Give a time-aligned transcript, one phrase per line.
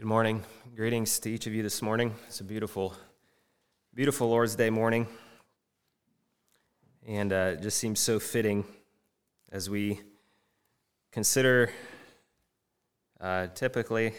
[0.00, 0.42] Good morning.
[0.74, 2.14] Greetings to each of you this morning.
[2.26, 2.94] It's a beautiful,
[3.94, 5.06] beautiful Lord's Day morning.
[7.06, 8.64] And uh, it just seems so fitting
[9.52, 10.00] as we
[11.12, 11.70] consider
[13.20, 14.14] uh, typically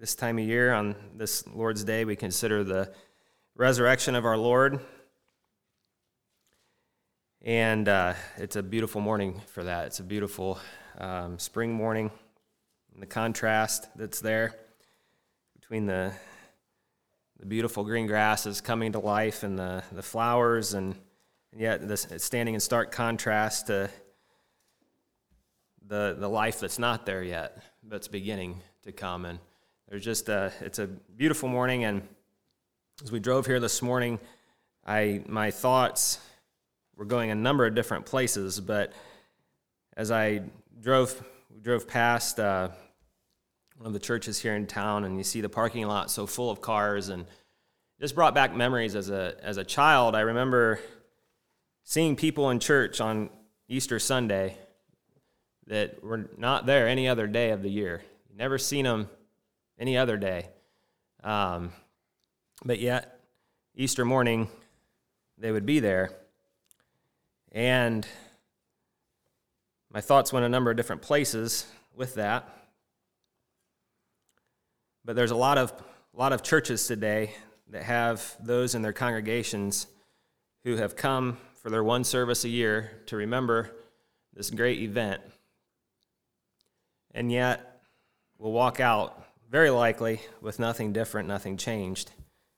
[0.00, 2.90] this time of year on this Lord's Day, we consider the
[3.54, 4.80] resurrection of our Lord.
[7.42, 9.88] And uh, it's a beautiful morning for that.
[9.88, 10.58] It's a beautiful
[10.96, 12.10] um, spring morning.
[12.94, 14.54] And the contrast that's there
[15.68, 16.10] between the,
[17.38, 20.94] the beautiful green grasses coming to life and the, the flowers, and,
[21.52, 23.90] and yet this, it's standing in stark contrast to
[25.86, 27.62] the, the life that's not there yet,
[27.92, 29.26] it's beginning to come.
[29.26, 29.38] And
[29.90, 31.84] there's just a, it's a beautiful morning.
[31.84, 32.00] And
[33.04, 34.18] as we drove here this morning,
[34.86, 36.18] I, my thoughts
[36.96, 38.94] were going a number of different places, but
[39.98, 40.44] as I
[40.80, 41.22] drove,
[41.60, 42.70] drove past uh,
[43.78, 46.50] one of the churches here in town, and you see the parking lot so full
[46.50, 47.26] of cars, and
[48.00, 50.16] just brought back memories as a as a child.
[50.16, 50.80] I remember
[51.84, 53.30] seeing people in church on
[53.68, 54.56] Easter Sunday
[55.68, 58.02] that were not there any other day of the year.
[58.36, 59.08] Never seen them
[59.78, 60.48] any other day,
[61.22, 61.70] um,
[62.64, 63.20] but yet
[63.76, 64.48] Easter morning
[65.38, 66.10] they would be there,
[67.52, 68.04] and
[69.92, 72.57] my thoughts went a number of different places with that.
[75.08, 75.72] But there's a lot of,
[76.14, 77.32] a lot of churches today
[77.70, 79.86] that have those in their congregations
[80.64, 83.70] who have come for their one service a year to remember
[84.34, 85.22] this great event.
[87.14, 87.80] And yet,
[88.36, 92.10] will walk out very likely with nothing different, nothing changed.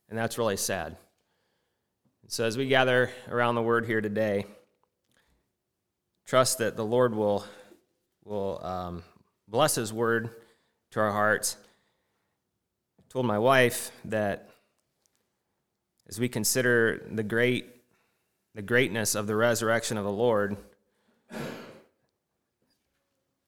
[0.09, 0.97] And that's really sad.
[2.27, 4.45] So, as we gather around the word here today,
[6.27, 7.45] trust that the Lord will,
[8.25, 9.05] will um,
[9.47, 10.31] bless His word
[10.91, 11.57] to our hearts
[13.11, 14.49] told my wife that
[16.09, 17.67] as we consider the great
[18.55, 20.57] the greatness of the resurrection of the Lord,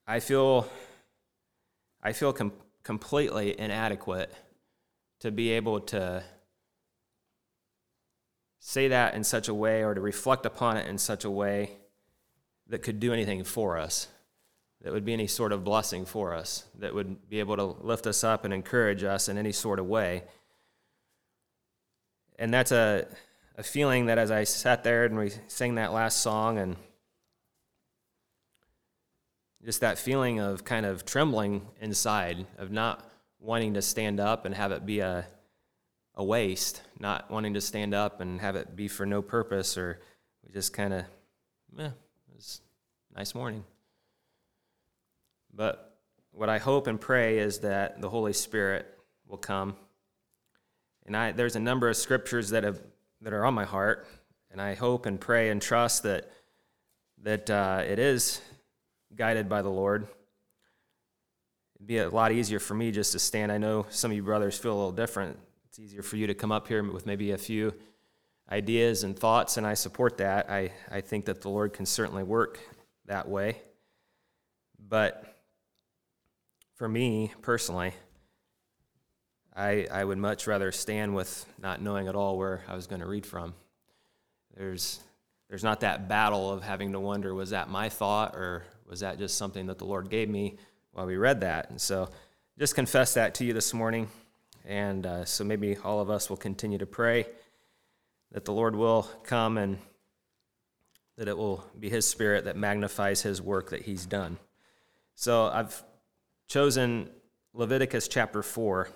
[0.07, 0.69] I feel
[2.03, 2.53] I feel com-
[2.83, 4.33] completely inadequate
[5.21, 6.23] to be able to
[8.59, 11.79] say that in such a way or to reflect upon it in such a way
[12.69, 14.09] that could do anything for us
[14.83, 18.07] that would be any sort of blessing for us, that would be able to lift
[18.07, 20.25] us up and encourage us in any sort of way.
[22.39, 23.07] And that's a,
[23.57, 26.77] a feeling that as I sat there and we sang that last song, and
[29.65, 34.55] just that feeling of kind of trembling inside, of not wanting to stand up and
[34.55, 35.25] have it be a,
[36.17, 40.01] a waste, not wanting to stand up and have it be for no purpose, or
[40.45, 41.05] we just kind of,
[41.79, 41.93] eh, it
[42.35, 42.61] was
[43.15, 43.63] nice morning.
[45.53, 45.97] But
[46.33, 48.87] what I hope and pray is that the Holy Spirit
[49.27, 49.77] will come.
[51.07, 52.81] And I, there's a number of scriptures that, have,
[53.21, 54.07] that are on my heart,
[54.51, 56.31] and I hope and pray and trust that,
[57.23, 58.41] that uh, it is
[59.15, 60.07] guided by the Lord.
[61.77, 63.51] It'd be a lot easier for me just to stand.
[63.51, 65.39] I know some of you brothers feel a little different.
[65.69, 67.75] It's easier for you to come up here with maybe a few
[68.51, 70.51] ideas and thoughts, and I support that.
[70.51, 72.61] I, I think that the Lord can certainly work
[73.07, 73.57] that way.
[74.89, 75.32] But
[76.83, 77.93] for me personally,
[79.55, 83.03] I, I would much rather stand with not knowing at all where I was going
[83.03, 83.55] to read from.
[84.57, 84.99] There's,
[85.49, 89.21] there's not that battle of having to wonder, was that my thought or was that
[89.21, 90.57] just something that the Lord gave me
[90.91, 91.71] while we read that?
[91.71, 92.11] And so
[92.59, 94.09] just confess that to you this morning.
[94.65, 97.27] And uh, so maybe all of us will continue to pray
[98.33, 99.79] that the Lord will come and
[101.17, 104.37] that it will be His Spirit that magnifies His work that He's done.
[105.15, 105.81] So I've
[106.53, 107.09] chosen
[107.55, 108.87] Leviticus chapter 4.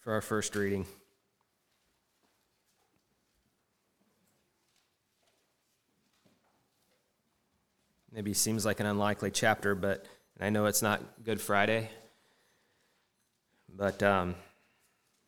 [0.00, 0.84] For our first reading.
[8.12, 10.04] Maybe seems like an unlikely chapter, but
[10.38, 11.88] I know it's not Good Friday.
[13.74, 14.34] But um,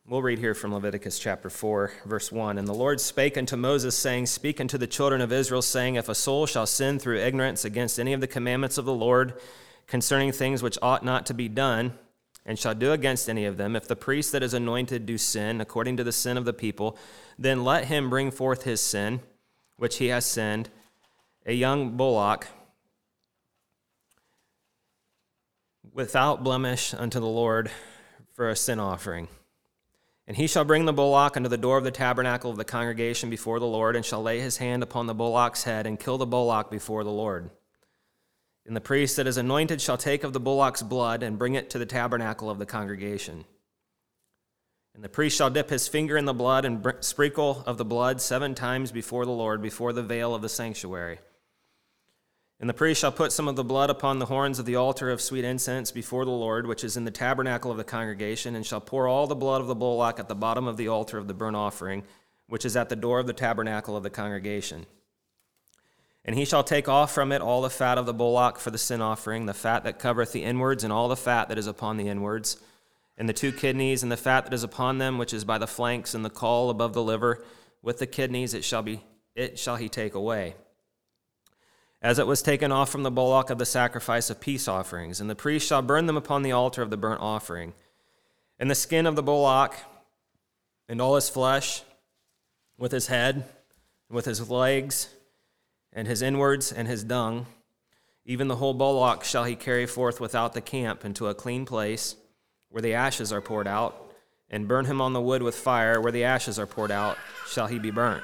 [0.05, 2.57] We'll read here from Leviticus chapter 4, verse 1.
[2.57, 6.09] And the Lord spake unto Moses, saying, Speak unto the children of Israel, saying, If
[6.09, 9.39] a soul shall sin through ignorance against any of the commandments of the Lord
[9.87, 11.93] concerning things which ought not to be done,
[12.45, 15.61] and shall do against any of them, if the priest that is anointed do sin
[15.61, 16.97] according to the sin of the people,
[17.39, 19.21] then let him bring forth his sin,
[19.77, 20.69] which he has sinned,
[21.45, 22.47] a young bullock
[25.93, 27.71] without blemish unto the Lord
[28.33, 29.29] for a sin offering.
[30.25, 33.29] And he shall bring the bullock unto the door of the tabernacle of the congregation
[33.29, 36.25] before the Lord, and shall lay his hand upon the bullock's head, and kill the
[36.25, 37.49] bullock before the Lord.
[38.65, 41.69] And the priest that is anointed shall take of the bullock's blood, and bring it
[41.71, 43.43] to the tabernacle of the congregation.
[44.95, 48.21] And the priest shall dip his finger in the blood, and sprinkle of the blood
[48.21, 51.19] seven times before the Lord, before the veil of the sanctuary.
[52.63, 55.11] And the priest shall put some of the blood upon the horns of the altar
[55.11, 58.65] of sweet incense before the Lord, which is in the tabernacle of the congregation, and
[58.65, 61.27] shall pour all the blood of the bullock at the bottom of the altar of
[61.27, 62.03] the burnt offering,
[62.47, 64.85] which is at the door of the tabernacle of the congregation.
[66.23, 68.77] And he shall take off from it all the fat of the bullock for the
[68.77, 71.97] sin offering, the fat that covereth the inwards, and all the fat that is upon
[71.97, 72.55] the inwards,
[73.17, 75.67] and the two kidneys, and the fat that is upon them, which is by the
[75.67, 77.43] flanks, and the caul above the liver,
[77.81, 79.03] with the kidneys it shall be
[79.35, 80.55] it shall he take away
[82.03, 85.29] as it was taken off from the bullock of the sacrifice of peace offerings, and
[85.29, 87.73] the priest shall burn them upon the altar of the burnt offering.
[88.59, 89.73] And the skin of the bullock,
[90.89, 91.81] and all his flesh,
[92.77, 93.45] with his head,
[94.09, 95.07] with his legs,
[95.93, 97.45] and his inwards, and his dung,
[98.25, 102.17] even the whole bullock shall he carry forth without the camp into a clean place,
[102.67, 104.11] where the ashes are poured out,
[104.49, 107.17] and burn him on the wood with fire, where the ashes are poured out,
[107.47, 108.23] shall he be burnt.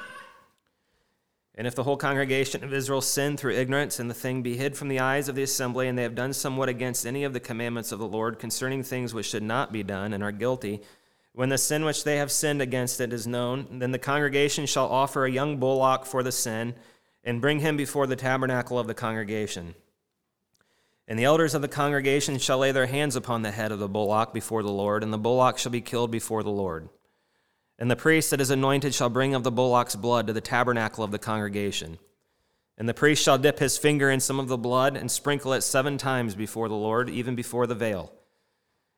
[1.60, 4.78] And if the whole congregation of Israel sin through ignorance, and the thing be hid
[4.78, 7.42] from the eyes of the assembly, and they have done somewhat against any of the
[7.42, 10.82] commandments of the Lord concerning things which should not be done, and are guilty,
[11.34, 14.88] when the sin which they have sinned against it is known, then the congregation shall
[14.88, 16.76] offer a young bullock for the sin,
[17.26, 19.76] and bring him before the tabernacle of the congregation.
[21.10, 23.90] And the elders of the congregation shall lay their hands upon the head of the
[23.90, 26.88] bullock before the Lord, and the bullock shall be killed before the Lord.
[27.80, 31.04] And the priest that is anointed shall bring of the bullock's blood to the tabernacle
[31.04, 31.98] of the congregation.
[32.78, 35.62] And the priest shall dip his finger in some of the blood and sprinkle it
[35.62, 38.12] seven times before the Lord, even before the veil.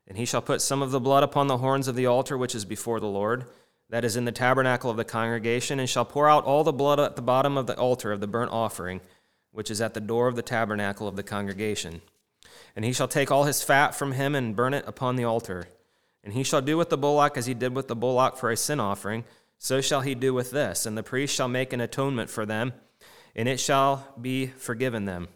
[0.07, 2.55] And he shall put some of the blood upon the horns of the altar which
[2.55, 3.45] is before the Lord,
[3.89, 6.99] that is in the tabernacle of the congregation, and shall pour out all the blood
[6.99, 8.99] at the bottom of the altar of the burnt offering,
[9.51, 12.01] which is at the door of the tabernacle of the congregation.
[12.75, 15.67] And he shall take all his fat from him and burn it upon the altar.
[16.23, 18.57] And he shall do with the bullock as he did with the bullock for a
[18.57, 19.23] sin offering,
[19.57, 20.85] so shall he do with this.
[20.85, 22.73] And the priest shall make an atonement for them,
[23.35, 25.29] and it shall be forgiven them.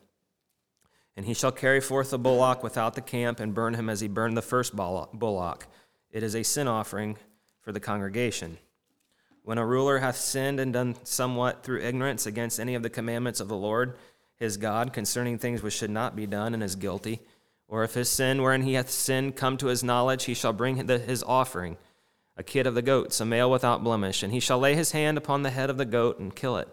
[1.17, 4.07] And he shall carry forth the bullock without the camp and burn him as he
[4.07, 5.67] burned the first bullock.
[6.11, 7.17] It is a sin offering
[7.61, 8.57] for the congregation.
[9.43, 13.39] When a ruler hath sinned and done somewhat through ignorance against any of the commandments
[13.39, 13.95] of the Lord
[14.37, 17.21] his God concerning things which should not be done and is guilty,
[17.67, 20.87] or if his sin wherein he hath sinned come to his knowledge, he shall bring
[20.87, 21.77] his offering,
[22.37, 25.17] a kid of the goats, a male without blemish, and he shall lay his hand
[25.17, 26.67] upon the head of the goat and kill it.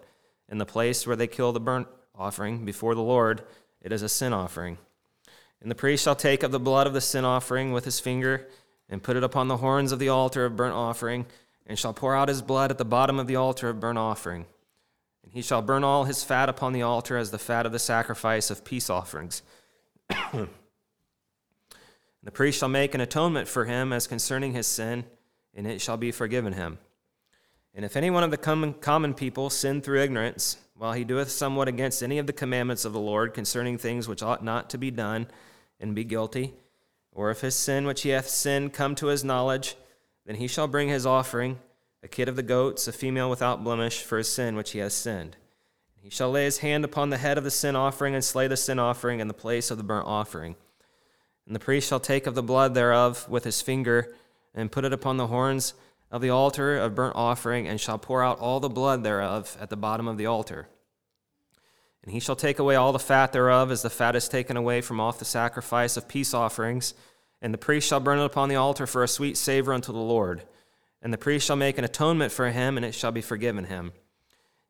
[0.49, 3.43] In the place where they kill the burnt offering before the Lord,
[3.81, 4.77] it is a sin offering.
[5.61, 8.47] And the priest shall take of the blood of the sin offering with his finger
[8.89, 11.25] and put it upon the horns of the altar of burnt offering,
[11.65, 14.45] and shall pour out his blood at the bottom of the altar of burnt offering.
[15.23, 17.79] And he shall burn all his fat upon the altar as the fat of the
[17.79, 19.41] sacrifice of peace offerings.
[22.23, 25.05] The priest shall make an atonement for him as concerning his sin,
[25.53, 26.79] and it shall be forgiven him.
[27.75, 31.67] And if any one of the common, people sin through ignorance, while he doeth somewhat
[31.67, 34.91] against any of the commandments of the Lord concerning things which ought not to be
[34.91, 35.27] done,
[35.79, 36.53] and be guilty,
[37.11, 39.75] or if his sin which he hath sinned come to his knowledge,
[40.25, 41.59] then he shall bring his offering,
[42.01, 44.93] a kid of the goats, a female without blemish, for his sin which he has
[44.93, 45.35] sinned.
[45.99, 48.57] He shall lay his hand upon the head of the sin offering and slay the
[48.57, 50.55] sin offering in the place of the burnt offering.
[51.45, 54.13] And the priest shall take of the blood thereof with his finger,
[54.55, 55.73] and put it upon the horns
[56.11, 59.69] of the altar of burnt offering, and shall pour out all the blood thereof at
[59.69, 60.67] the bottom of the altar.
[62.03, 64.81] And he shall take away all the fat thereof, as the fat is taken away
[64.81, 66.93] from off the sacrifice of peace offerings.
[67.41, 69.97] And the priest shall burn it upon the altar for a sweet savor unto the
[69.97, 70.43] Lord.
[71.01, 73.91] And the priest shall make an atonement for him, and it shall be forgiven him.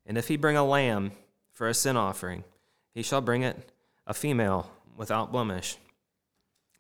[0.06, 1.12] And if he bring a lamb
[1.52, 2.44] for a sin offering,
[2.94, 3.72] he shall bring it
[4.08, 5.78] a female without blemish.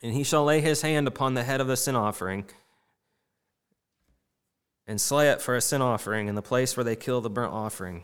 [0.03, 2.45] And he shall lay his hand upon the head of the sin offering
[4.85, 7.53] and slay it for a sin offering in the place where they kill the burnt
[7.53, 8.03] offering.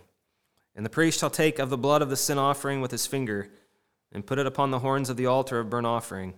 [0.76, 3.50] And the priest shall take of the blood of the sin offering with his finger
[4.12, 6.34] and put it upon the horns of the altar of burnt offering,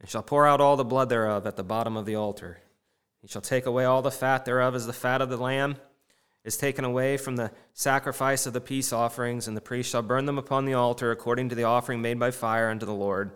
[0.00, 2.60] and shall pour out all the blood thereof at the bottom of the altar.
[3.22, 5.76] He shall take away all the fat thereof as the fat of the lamb
[6.44, 10.26] is taken away from the sacrifice of the peace offerings, and the priest shall burn
[10.26, 13.32] them upon the altar according to the offering made by fire unto the Lord.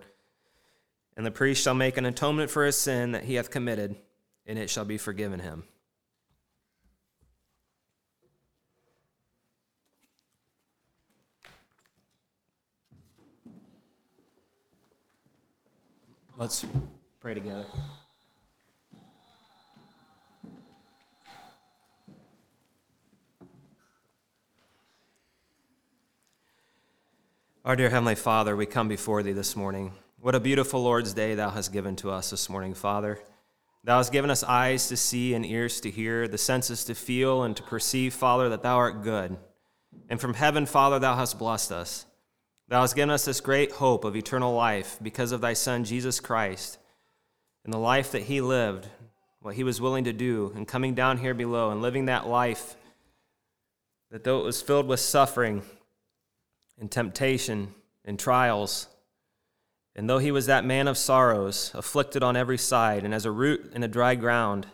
[1.21, 3.95] And the priest shall make an atonement for his sin that he hath committed,
[4.47, 5.65] and it shall be forgiven him.
[16.39, 16.65] Let's
[17.19, 17.67] pray together.
[27.63, 29.93] Our dear Heavenly Father, we come before Thee this morning.
[30.21, 33.17] What a beautiful Lord's Day Thou hast given to us this morning, Father.
[33.83, 37.41] Thou hast given us eyes to see and ears to hear, the senses to feel
[37.41, 39.35] and to perceive, Father, that Thou art good.
[40.09, 42.05] And from heaven, Father, Thou hast blessed us.
[42.67, 46.19] Thou hast given us this great hope of eternal life because of Thy Son, Jesus
[46.19, 46.77] Christ,
[47.63, 48.87] and the life that He lived,
[49.39, 52.75] what He was willing to do, and coming down here below and living that life
[54.11, 55.63] that though it was filled with suffering,
[56.77, 57.73] and temptation
[58.05, 58.87] and trials.
[59.95, 63.31] And though he was that man of sorrows, afflicted on every side, and as a
[63.31, 64.67] root in a dry ground,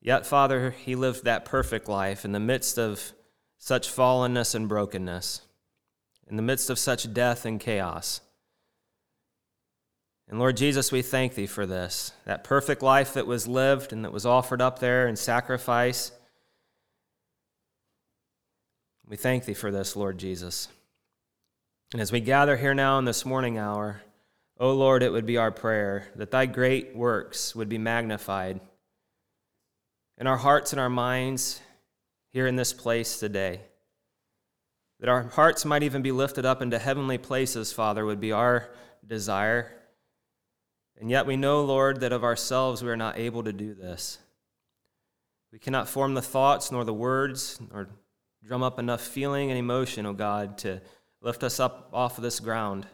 [0.00, 3.12] yet, Father, he lived that perfect life in the midst of
[3.58, 5.42] such fallenness and brokenness,
[6.28, 8.20] in the midst of such death and chaos.
[10.28, 14.04] And Lord Jesus, we thank thee for this, that perfect life that was lived and
[14.04, 16.12] that was offered up there in sacrifice
[19.08, 20.68] we thank thee for this, Lord Jesus.
[21.92, 24.02] And as we gather here now in this morning hour,
[24.60, 28.60] O Lord, it would be our prayer that thy great works would be magnified
[30.18, 31.62] in our hearts and our minds
[32.30, 33.60] here in this place today.
[35.00, 38.68] That our hearts might even be lifted up into heavenly places, Father, would be our
[39.06, 39.72] desire.
[41.00, 44.18] And yet we know, Lord, that of ourselves we are not able to do this.
[45.52, 47.88] We cannot form the thoughts nor the words nor
[48.44, 50.80] Drum up enough feeling and emotion, O God, to
[51.20, 52.86] lift us up off of this ground.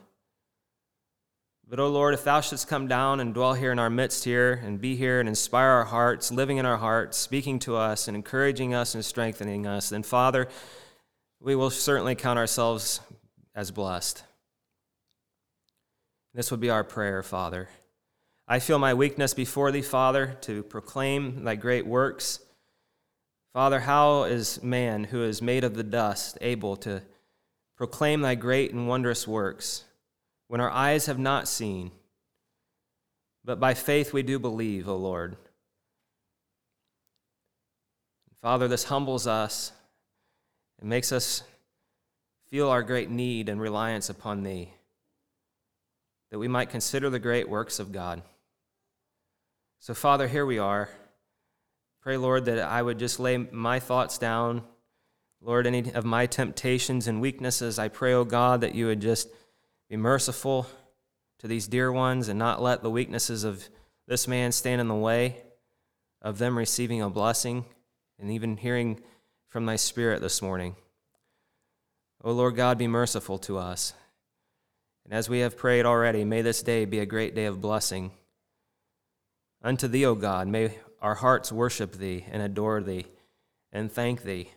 [1.67, 4.61] But, O Lord, if Thou shouldst come down and dwell here in our midst here
[4.63, 8.15] and be here and inspire our hearts, living in our hearts, speaking to us and
[8.15, 10.47] encouraging us and strengthening us, then, Father,
[11.39, 13.01] we will certainly count ourselves
[13.55, 14.23] as blessed.
[16.33, 17.69] This would be our prayer, Father.
[18.47, 22.39] I feel my weakness before Thee, Father, to proclaim Thy great works
[23.55, 27.01] Father, how is man who is made of the dust able to
[27.75, 29.83] proclaim thy great and wondrous works
[30.47, 31.91] when our eyes have not seen?
[33.43, 35.37] But by faith we do believe, O Lord.
[38.41, 39.71] Father, this humbles us
[40.79, 41.43] and makes us
[42.49, 44.69] feel our great need and reliance upon Thee,
[46.29, 48.21] that we might consider the great works of God.
[49.79, 50.89] So, Father, here we are.
[52.01, 54.63] Pray, Lord, that I would just lay my thoughts down.
[55.45, 58.99] Lord, any of my temptations and weaknesses, I pray, O oh God, that you would
[58.99, 59.29] just
[59.87, 60.65] be merciful
[61.37, 63.69] to these dear ones and not let the weaknesses of
[64.07, 65.43] this man stand in the way
[66.19, 67.63] of them receiving a blessing
[68.17, 68.99] and even hearing
[69.47, 70.75] from thy Spirit this morning.
[72.23, 73.93] O oh Lord God, be merciful to us.
[75.03, 78.09] And as we have prayed already, may this day be a great day of blessing.
[79.61, 83.05] Unto thee, O God, may our hearts worship thee and adore thee
[83.71, 84.49] and thank thee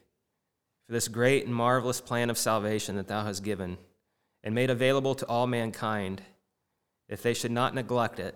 [0.88, 3.76] for this great and marvelous plan of salvation that thou hast given
[4.42, 6.22] and made available to all mankind,
[7.10, 8.34] if they should not neglect it,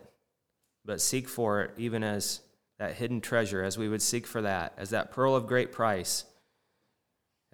[0.84, 2.42] but seek for it, even as
[2.78, 6.26] that hidden treasure, as we would seek for that, as that pearl of great price,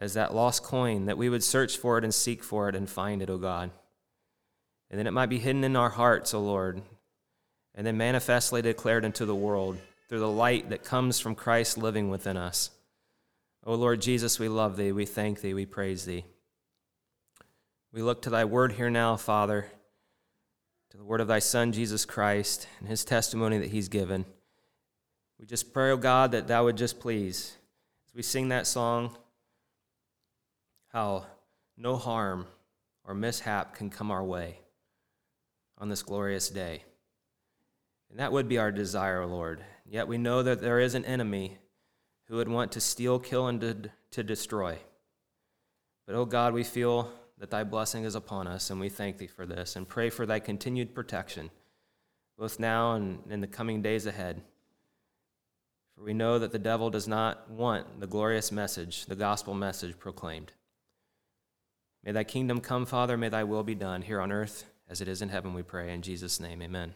[0.00, 2.90] as that lost coin, that we would search for it and seek for it and
[2.90, 3.70] find it, O God.
[4.90, 6.82] And then it might be hidden in our hearts, O Lord,
[7.74, 9.78] and then manifestly declared into the world
[10.08, 12.70] through the light that comes from Christ living within us.
[13.68, 16.24] O Lord Jesus, we love thee, we thank thee, we praise thee.
[17.92, 19.66] We look to thy word here now, Father,
[20.88, 24.24] to the word of thy Son, Jesus Christ, and his testimony that he's given.
[25.38, 27.58] We just pray, O God, that thou would just please,
[28.08, 29.14] as we sing that song,
[30.94, 31.26] how
[31.76, 32.46] no harm
[33.04, 34.60] or mishap can come our way
[35.76, 36.84] on this glorious day.
[38.08, 39.62] And that would be our desire, Lord.
[39.84, 41.58] Yet we know that there is an enemy
[42.28, 43.76] who would want to steal, kill, and to,
[44.10, 44.78] to destroy.
[46.06, 49.26] But, oh God, we feel that thy blessing is upon us, and we thank thee
[49.26, 51.50] for this and pray for thy continued protection,
[52.36, 54.42] both now and in the coming days ahead.
[55.96, 59.98] For we know that the devil does not want the glorious message, the gospel message
[59.98, 60.52] proclaimed.
[62.04, 63.16] May thy kingdom come, Father.
[63.16, 65.92] May thy will be done here on earth as it is in heaven, we pray.
[65.92, 66.94] In Jesus' name, amen.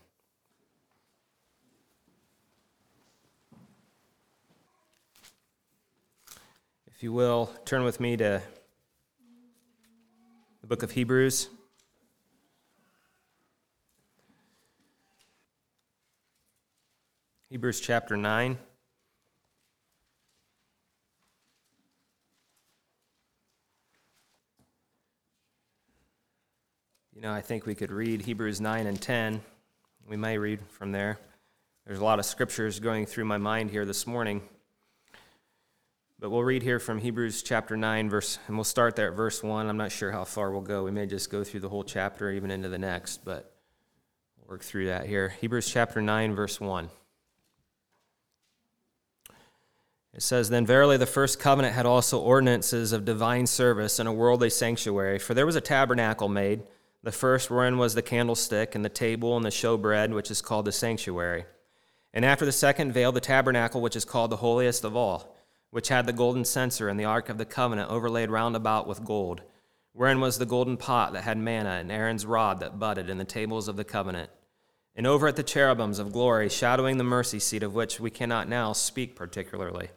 [7.02, 8.40] If you will, turn with me to
[10.60, 11.48] the book of Hebrews.
[17.50, 18.56] Hebrews chapter 9.
[27.12, 29.42] You know, I think we could read Hebrews 9 and 10.
[30.08, 31.18] We may read from there.
[31.84, 34.42] There's a lot of scriptures going through my mind here this morning.
[36.22, 39.42] But we'll read here from Hebrews chapter 9, verse, and we'll start there at verse
[39.42, 39.68] 1.
[39.68, 40.84] I'm not sure how far we'll go.
[40.84, 43.52] We may just go through the whole chapter, even into the next, but
[44.38, 45.34] we'll work through that here.
[45.40, 46.90] Hebrews chapter 9, verse 1.
[50.14, 54.12] It says, Then verily the first covenant had also ordinances of divine service and a
[54.12, 55.18] worldly sanctuary.
[55.18, 56.62] For there was a tabernacle made,
[57.02, 60.66] the first wherein was the candlestick and the table and the showbread, which is called
[60.66, 61.46] the sanctuary.
[62.14, 65.34] And after the second veil, the tabernacle, which is called the holiest of all
[65.72, 69.06] which had the golden censer and the ark of the covenant overlaid round about with
[69.06, 69.40] gold,
[69.94, 73.24] wherein was the golden pot that had manna and Aaron's rod that budded in the
[73.24, 74.28] tables of the covenant.
[74.94, 78.50] And over at the cherubims of glory, shadowing the mercy seat of which we cannot
[78.50, 79.88] now speak particularly.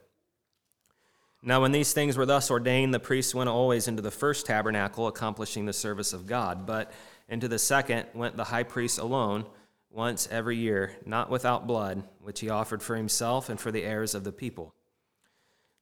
[1.43, 5.07] Now, when these things were thus ordained, the priests went always into the first tabernacle,
[5.07, 6.65] accomplishing the service of God.
[6.65, 6.93] But
[7.27, 9.45] into the second went the high priest alone,
[9.91, 14.15] once every year, not without blood, which he offered for himself and for the heirs
[14.15, 14.73] of the people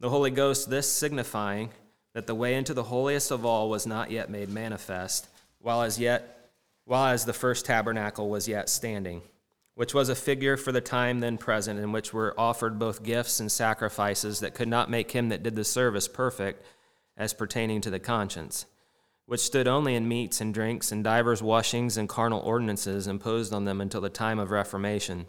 [0.03, 1.69] the Holy Ghost, this signifying
[2.13, 5.29] that the way into the holiest of all was not yet made manifest,
[5.59, 6.49] while as yet
[6.83, 9.21] while as the first tabernacle was yet standing,
[9.75, 13.39] which was a figure for the time then present, in which were offered both gifts
[13.39, 16.65] and sacrifices that could not make him that did the service perfect
[17.15, 18.65] as pertaining to the conscience,
[19.25, 23.63] which stood only in meats and drinks and divers washings and carnal ordinances imposed on
[23.63, 25.27] them until the time of Reformation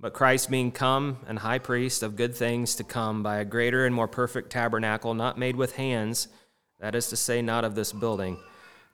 [0.00, 3.84] but Christ being come and high priest of good things to come by a greater
[3.84, 6.28] and more perfect tabernacle, not made with hands,
[6.78, 8.38] that is to say, not of this building,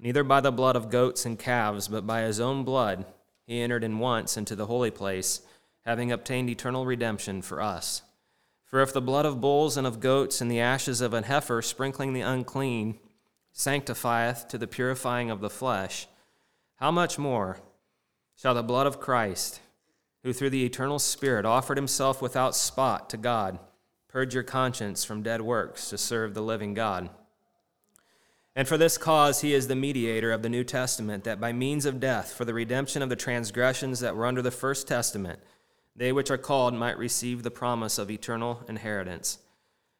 [0.00, 3.06] neither by the blood of goats and calves, but by his own blood,
[3.46, 5.42] he entered in once into the holy place,
[5.84, 8.02] having obtained eternal redemption for us.
[8.64, 11.62] For if the blood of bulls and of goats and the ashes of an heifer
[11.62, 12.98] sprinkling the unclean
[13.52, 16.08] sanctifieth to the purifying of the flesh,
[16.74, 17.60] how much more
[18.34, 19.60] shall the blood of Christ?
[20.26, 23.60] Who through the eternal Spirit offered himself without spot to God,
[24.08, 27.10] purge your conscience from dead works to serve the living God.
[28.56, 31.86] And for this cause he is the mediator of the New Testament, that by means
[31.86, 35.38] of death, for the redemption of the transgressions that were under the first testament,
[35.94, 39.38] they which are called might receive the promise of eternal inheritance.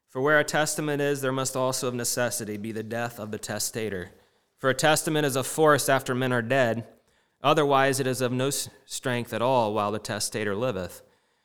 [0.08, 3.38] For where a testament is, there must also of necessity be the death of the
[3.38, 4.10] testator.
[4.58, 6.84] For a testament is of force after men are dead
[7.46, 11.02] Otherwise, it is of no strength at all while the testator liveth.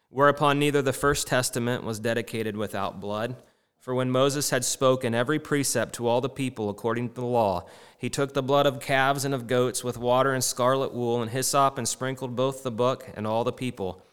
[0.10, 3.36] Whereupon neither the first testament was dedicated without blood.
[3.78, 7.68] For when Moses had spoken every precept to all the people according to the law,
[8.00, 11.30] he took the blood of calves and of goats with water and scarlet wool and
[11.30, 14.04] hyssop and sprinkled both the book and all the people,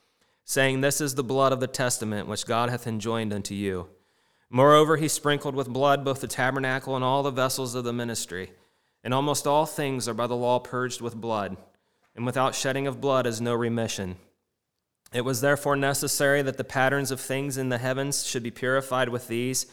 [0.44, 3.88] saying, This is the blood of the testament which God hath enjoined unto you.
[4.50, 8.52] Moreover, he sprinkled with blood both the tabernacle and all the vessels of the ministry.
[9.02, 11.56] And almost all things are by the law purged with blood
[12.18, 14.16] and without shedding of blood is no remission.
[15.12, 19.08] It was therefore necessary that the patterns of things in the heavens should be purified
[19.08, 19.66] with these,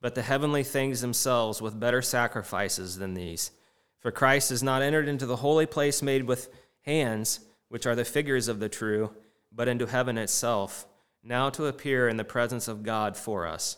[0.00, 3.52] but the heavenly things themselves with better sacrifices than these.
[4.00, 6.48] For Christ has not entered into the holy place made with
[6.80, 9.14] hands, which are the figures of the true,
[9.52, 10.88] but into heaven itself,
[11.22, 13.76] now to appear in the presence of God for us.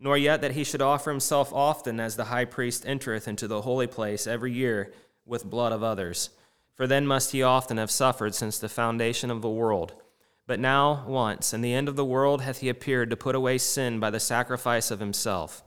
[0.00, 3.62] Nor yet that he should offer himself often as the high priest entereth into the
[3.62, 4.92] holy place every year
[5.24, 6.30] with blood of others.
[6.74, 9.94] For then must he often have suffered since the foundation of the world.
[10.46, 13.58] But now, once, in the end of the world, hath he appeared to put away
[13.58, 15.62] sin by the sacrifice of himself.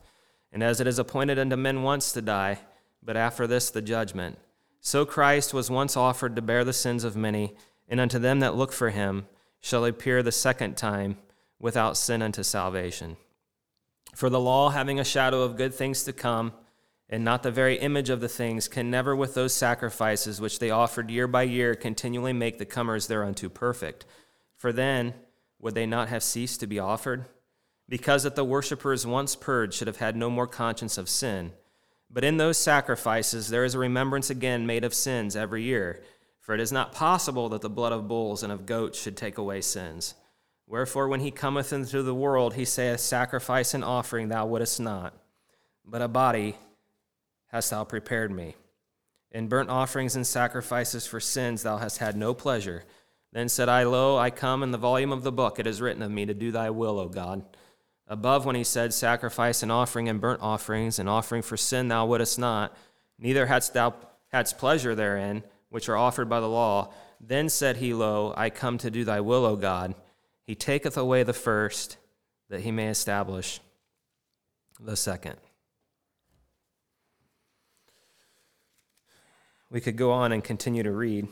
[0.51, 2.59] And as it is appointed unto men once to die,
[3.01, 4.37] but after this the judgment,
[4.81, 7.55] so Christ was once offered to bear the sins of many,
[7.87, 9.27] and unto them that look for him
[9.61, 11.17] shall appear the second time
[11.59, 13.17] without sin unto salvation.
[14.13, 16.53] For the law, having a shadow of good things to come,
[17.09, 20.71] and not the very image of the things, can never with those sacrifices which they
[20.71, 24.05] offered year by year continually make the comers thereunto perfect.
[24.55, 25.13] For then
[25.59, 27.25] would they not have ceased to be offered?
[27.87, 31.53] Because that the worshippers once purged should have had no more conscience of sin.
[32.09, 36.01] But in those sacrifices there is a remembrance again made of sins every year.
[36.39, 39.37] For it is not possible that the blood of bulls and of goats should take
[39.37, 40.15] away sins.
[40.67, 45.13] Wherefore, when he cometh into the world, he saith, Sacrifice and offering thou wouldest not,
[45.85, 46.55] but a body
[47.55, 48.53] hast thou prepared me.
[49.31, 52.83] In burnt offerings and sacrifices for sins thou hast had no pleasure.
[53.31, 56.01] Then said I, Lo, I come in the volume of the book it is written
[56.01, 57.45] of me to do thy will, O God.
[58.09, 62.05] Above, when he said, Sacrifice and offering and burnt offerings and offering for sin thou
[62.05, 62.75] wouldest not,
[63.17, 63.95] neither hadst thou
[64.33, 66.93] hadst pleasure therein, which are offered by the law.
[67.21, 69.95] Then said he, Lo, I come to do thy will, O God.
[70.45, 71.95] He taketh away the first,
[72.49, 73.61] that he may establish
[74.77, 75.37] the second.
[79.75, 81.27] We could go on and continue to read.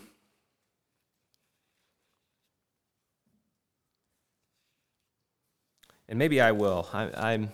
[6.09, 6.89] And maybe I will.
[6.91, 7.53] I, am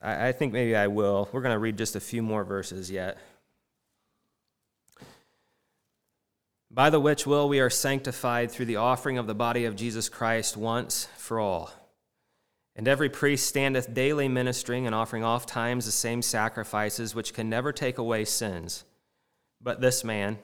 [0.00, 1.28] I, think maybe I will.
[1.32, 3.18] We're going to read just a few more verses yet.
[6.70, 10.08] By the which will we are sanctified through the offering of the body of Jesus
[10.08, 11.70] Christ once for all.
[12.74, 17.50] And every priest standeth daily ministering and offering oft times the same sacrifices which can
[17.50, 18.84] never take away sins.
[19.66, 20.38] But this man,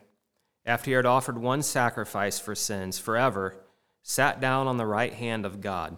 [0.66, 3.54] after he had offered one sacrifice for sins forever,
[4.02, 5.96] sat down on the right hand of God,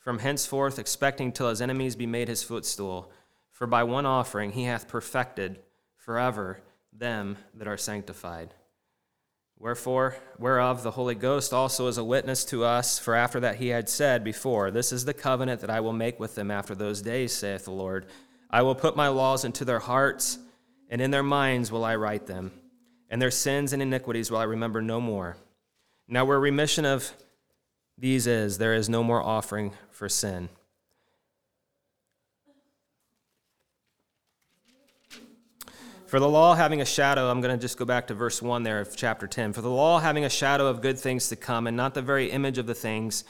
[0.00, 3.12] from henceforth expecting till his enemies be made his footstool.
[3.52, 5.60] For by one offering he hath perfected
[5.94, 6.60] forever
[6.92, 8.52] them that are sanctified.
[9.56, 13.68] Wherefore, whereof the Holy Ghost also is a witness to us, for after that he
[13.68, 17.00] had said before, This is the covenant that I will make with them after those
[17.00, 18.06] days, saith the Lord.
[18.50, 20.40] I will put my laws into their hearts,
[20.90, 22.50] and in their minds will I write them,
[23.08, 25.36] and their sins and iniquities will I remember no more.
[26.08, 27.12] Now, where remission of
[27.96, 30.48] these is, there is no more offering for sin.
[36.06, 38.64] For the law having a shadow, I'm going to just go back to verse 1
[38.64, 39.52] there of chapter 10.
[39.52, 42.32] For the law having a shadow of good things to come, and not the very
[42.32, 43.22] image of the things,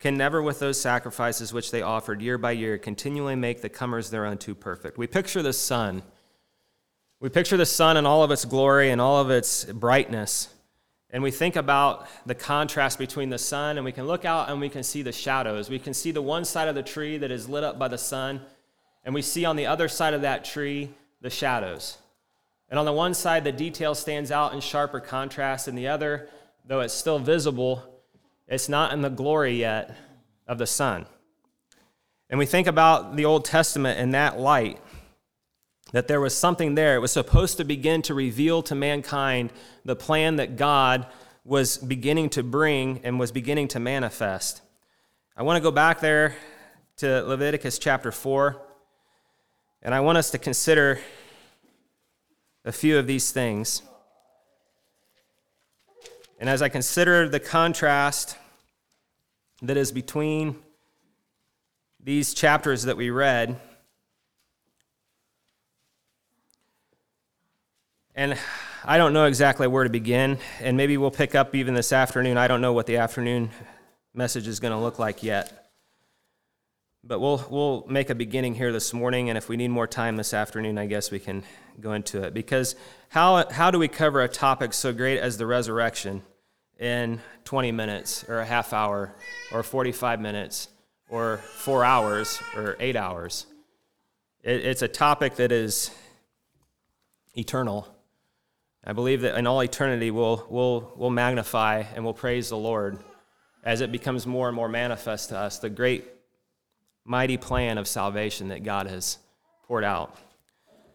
[0.00, 4.10] can never, with those sacrifices which they offered year by year, continually make the comers
[4.10, 4.98] thereunto perfect.
[4.98, 6.02] We picture the sun.
[7.20, 10.48] We picture the sun in all of its glory and all of its brightness.
[11.10, 14.60] And we think about the contrast between the sun, and we can look out and
[14.60, 15.68] we can see the shadows.
[15.68, 17.98] We can see the one side of the tree that is lit up by the
[17.98, 18.42] sun,
[19.04, 21.98] and we see on the other side of that tree the shadows.
[22.70, 26.28] And on the one side, the detail stands out in sharper contrast, and the other,
[26.66, 27.82] though it's still visible,
[28.46, 29.96] it's not in the glory yet
[30.46, 31.06] of the sun.
[32.30, 34.78] And we think about the Old Testament in that light,
[35.92, 36.94] that there was something there.
[36.96, 39.52] It was supposed to begin to reveal to mankind
[39.84, 41.06] the plan that God
[41.44, 44.60] was beginning to bring and was beginning to manifest.
[45.36, 46.34] I want to go back there
[46.98, 48.60] to Leviticus chapter 4,
[49.82, 51.00] and I want us to consider
[52.64, 53.82] a few of these things.
[56.38, 58.36] And as I consider the contrast
[59.62, 60.56] that is between
[62.02, 63.58] these chapters that we read,
[68.18, 68.36] and
[68.84, 72.36] I don't know exactly where to begin, and maybe we'll pick up even this afternoon.
[72.36, 73.50] I don't know what the afternoon
[74.12, 75.70] message is going to look like yet.
[77.04, 80.16] But we'll, we'll make a beginning here this morning, and if we need more time
[80.16, 81.44] this afternoon, I guess we can
[81.80, 82.34] go into it.
[82.34, 82.74] Because
[83.08, 86.22] how, how do we cover a topic so great as the resurrection
[86.80, 89.14] in 20 minutes, or a half hour,
[89.52, 90.70] or 45 minutes,
[91.08, 93.46] or four hours, or eight hours?
[94.42, 95.92] It, it's a topic that is
[97.36, 97.86] eternal.
[98.88, 102.98] I believe that in all eternity, we'll, we'll, we'll magnify and we'll praise the Lord
[103.62, 106.06] as it becomes more and more manifest to us the great
[107.04, 109.18] mighty plan of salvation that God has
[109.64, 110.16] poured out.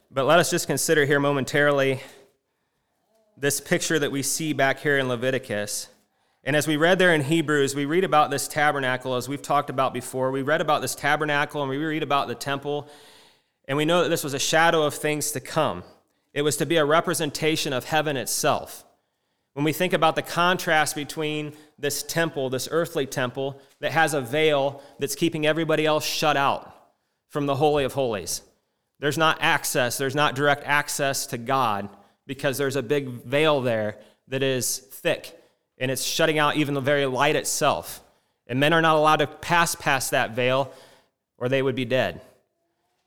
[0.10, 2.02] But let us just consider here momentarily
[3.38, 5.88] this picture that we see back here in Leviticus.
[6.44, 9.70] And as we read there in Hebrews, we read about this tabernacle, as we've talked
[9.70, 10.32] about before.
[10.32, 12.90] We read about this tabernacle and we read about the temple,
[13.68, 15.84] and we know that this was a shadow of things to come.
[16.34, 18.84] It was to be a representation of heaven itself.
[19.54, 24.22] When we think about the contrast between this temple, this earthly temple that has a
[24.22, 26.76] veil that's keeping everybody else shut out
[27.30, 28.42] from the Holy of Holies,
[29.00, 31.90] there's not access, there's not direct access to God
[32.26, 33.98] because there's a big veil there
[34.30, 35.40] that is thick
[35.78, 38.02] and it's shutting out even the very light itself.
[38.48, 40.72] And men are not allowed to pass past that veil
[41.38, 42.22] or they would be dead.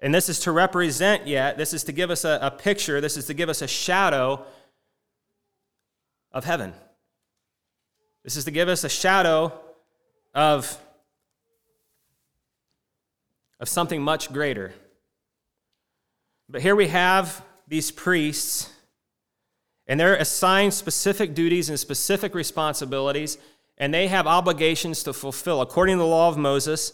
[0.00, 3.16] And this is to represent yet, this is to give us a, a picture, this
[3.16, 4.44] is to give us a shadow
[6.32, 6.74] of heaven.
[8.22, 9.52] This is to give us a shadow
[10.34, 10.78] of,
[13.58, 14.74] of something much greater.
[16.48, 18.70] But here we have these priests,
[19.86, 23.38] and they're assigned specific duties and specific responsibilities,
[23.78, 26.92] and they have obligations to fulfill according to the law of Moses.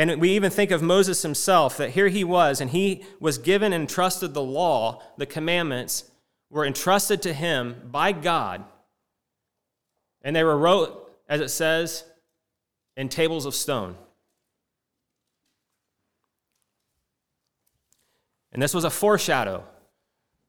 [0.00, 3.74] And we even think of Moses himself, that here he was, and he was given
[3.74, 6.04] and entrusted the law, the commandments
[6.48, 8.64] were entrusted to him by God
[10.22, 12.04] and they were wrote, as it says,
[12.96, 13.94] in tables of stone.
[18.52, 19.64] And this was a foreshadow.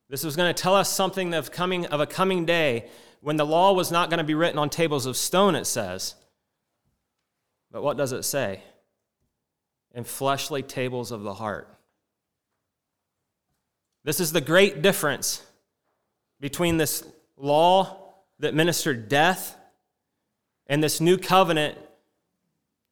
[0.10, 2.88] This was going to tell us something of, coming, of a coming day
[3.20, 6.16] when the law was not going to be written on tables of stone, it says.
[7.70, 8.64] But what does it say?
[9.94, 11.68] In fleshly tables of the heart.
[14.04, 15.46] This is the great difference
[16.40, 17.04] between this
[17.38, 19.56] law that ministered death
[20.68, 21.78] and this new covenant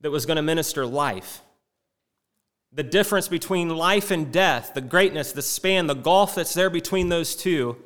[0.02, 1.42] that was going to minister life.
[2.72, 7.10] the difference between life and death, the greatness, the span, the gulf that's there between
[7.10, 7.78] those two,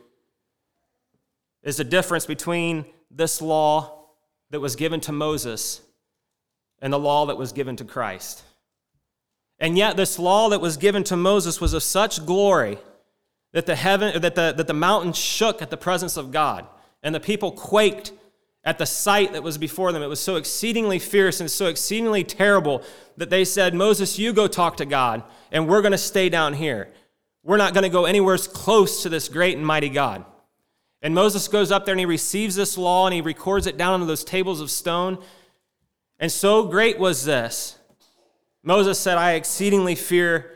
[1.64, 4.08] is the difference between this law
[4.50, 5.82] that was given to Moses
[6.80, 8.44] and the law that was given to Christ.
[9.64, 12.80] And yet, this law that was given to Moses was of such glory
[13.54, 16.68] that the, heaven, that the, that the mountain shook at the presence of God,
[17.02, 18.12] and the people quaked
[18.66, 20.04] at the sight that was before them.
[20.04, 22.84] It was so exceedingly fierce and so exceedingly terrible
[23.16, 26.56] that they said, Moses, you go talk to God, and we're going to stay down
[26.56, 26.90] here.
[27.42, 30.26] We're not going to go anywhere close to this great and mighty God.
[31.02, 34.02] And Moses goes up there and he receives this law and he records it down
[34.02, 35.24] on those tables of stone.
[36.20, 37.78] And so great was this.
[38.64, 40.52] Moses said, I exceedingly fear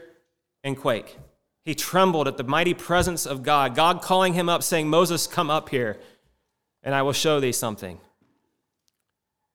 [0.64, 1.18] and quake.
[1.64, 5.50] He trembled at the mighty presence of God, God calling him up, saying, Moses, come
[5.50, 6.00] up here
[6.84, 8.00] and I will show thee something.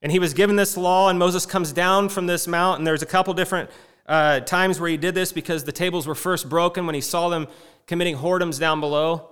[0.02, 3.02] And he was given this law, and Moses comes down from this mount, and there's
[3.02, 3.70] a couple different
[4.06, 7.28] uh, times where he did this because the tables were first broken when he saw
[7.28, 7.46] them
[7.86, 9.30] committing whoredoms down below.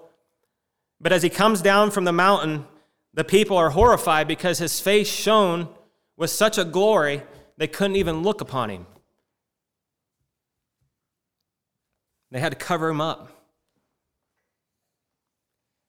[1.01, 2.67] But as he comes down from the mountain,
[3.13, 5.69] the people are horrified because his face shone
[6.17, 7.23] with such a glory
[7.57, 8.87] they couldn't even look upon him.
[12.31, 13.29] They had to cover him up.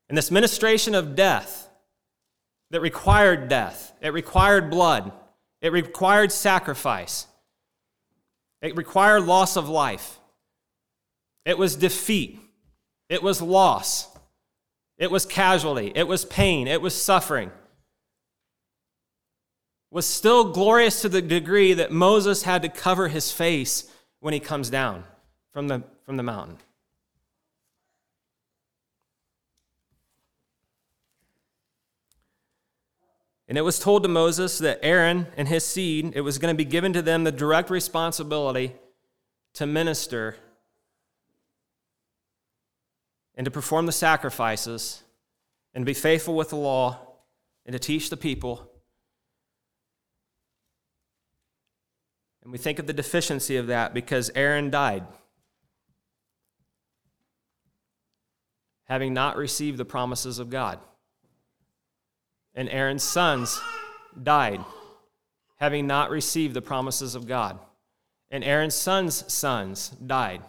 [0.09, 1.69] And this ministration of death
[2.71, 5.11] that required death, it required blood,
[5.61, 7.27] it required sacrifice,
[8.61, 10.19] it required loss of life,
[11.45, 12.39] it was defeat,
[13.09, 14.07] it was loss,
[14.97, 17.51] it was casualty, it was pain, it was suffering.
[19.91, 24.39] Was still glorious to the degree that Moses had to cover his face when he
[24.39, 25.03] comes down
[25.51, 26.57] from the, from the mountain.
[33.47, 36.57] And it was told to Moses that Aaron and his seed, it was going to
[36.57, 38.73] be given to them the direct responsibility
[39.53, 40.35] to minister
[43.35, 45.03] and to perform the sacrifices
[45.73, 46.99] and be faithful with the law
[47.65, 48.69] and to teach the people.
[52.43, 55.05] And we think of the deficiency of that because Aaron died,
[58.91, 60.77] having not received the promises of God
[62.53, 63.61] and Aaron's sons
[64.21, 64.63] died,
[65.57, 67.59] having not received the promises of God.
[68.29, 70.41] And Aaron's sons' sons died.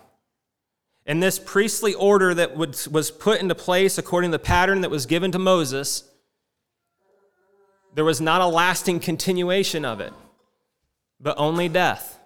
[1.04, 5.06] And this priestly order that was put into place according to the pattern that was
[5.06, 6.04] given to Moses,
[7.94, 10.12] there was not a lasting continuation of it,
[11.20, 12.18] but only death.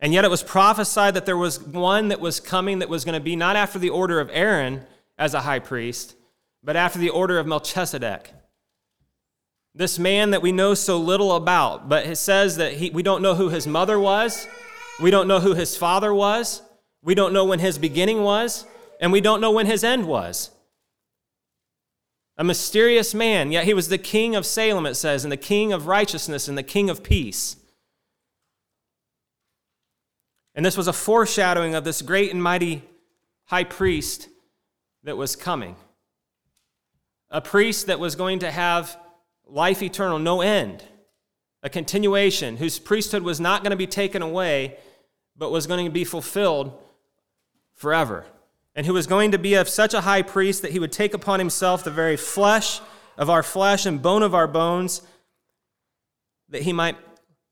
[0.00, 3.14] And yet it was prophesied that there was one that was coming that was going
[3.18, 4.86] to be not after the order of Aaron
[5.18, 6.14] as a high priest,
[6.62, 8.32] but after the order of Melchizedek.
[9.74, 13.22] This man that we know so little about, but it says that he, we don't
[13.22, 14.46] know who his mother was,
[15.00, 16.62] we don't know who his father was,
[17.02, 18.66] we don't know when his beginning was,
[19.00, 20.50] and we don't know when his end was.
[22.36, 25.72] A mysterious man, yet he was the king of Salem, it says, and the king
[25.72, 27.56] of righteousness and the king of peace.
[30.58, 32.82] And this was a foreshadowing of this great and mighty
[33.44, 34.28] high priest
[35.04, 35.76] that was coming.
[37.30, 38.98] A priest that was going to have
[39.46, 40.82] life eternal, no end,
[41.62, 44.76] a continuation, whose priesthood was not going to be taken away,
[45.36, 46.76] but was going to be fulfilled
[47.76, 48.24] forever,
[48.74, 51.14] and who was going to be of such a high priest that he would take
[51.14, 52.80] upon himself the very flesh
[53.16, 55.02] of our flesh and bone of our bones,
[56.48, 56.96] that he might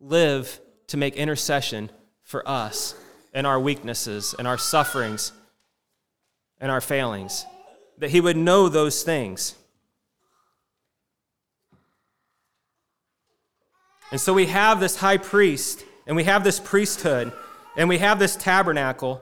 [0.01, 1.89] live to make intercession
[2.27, 2.95] for us
[3.33, 5.33] and our weaknesses and our sufferings
[6.61, 7.47] and our failings,
[7.99, 9.55] that he would know those things.
[14.11, 17.33] And so we have this high priest, and we have this priesthood,
[17.77, 19.21] and we have this tabernacle,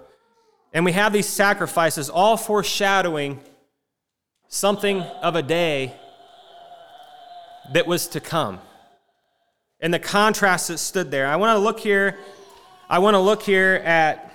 [0.73, 3.41] and we have these sacrifices, all foreshadowing
[4.49, 5.95] something of a day
[7.73, 8.61] that was to come.
[9.81, 11.27] And the contrast that stood there.
[11.27, 12.19] I want to look here,
[12.95, 14.33] I want to look here at,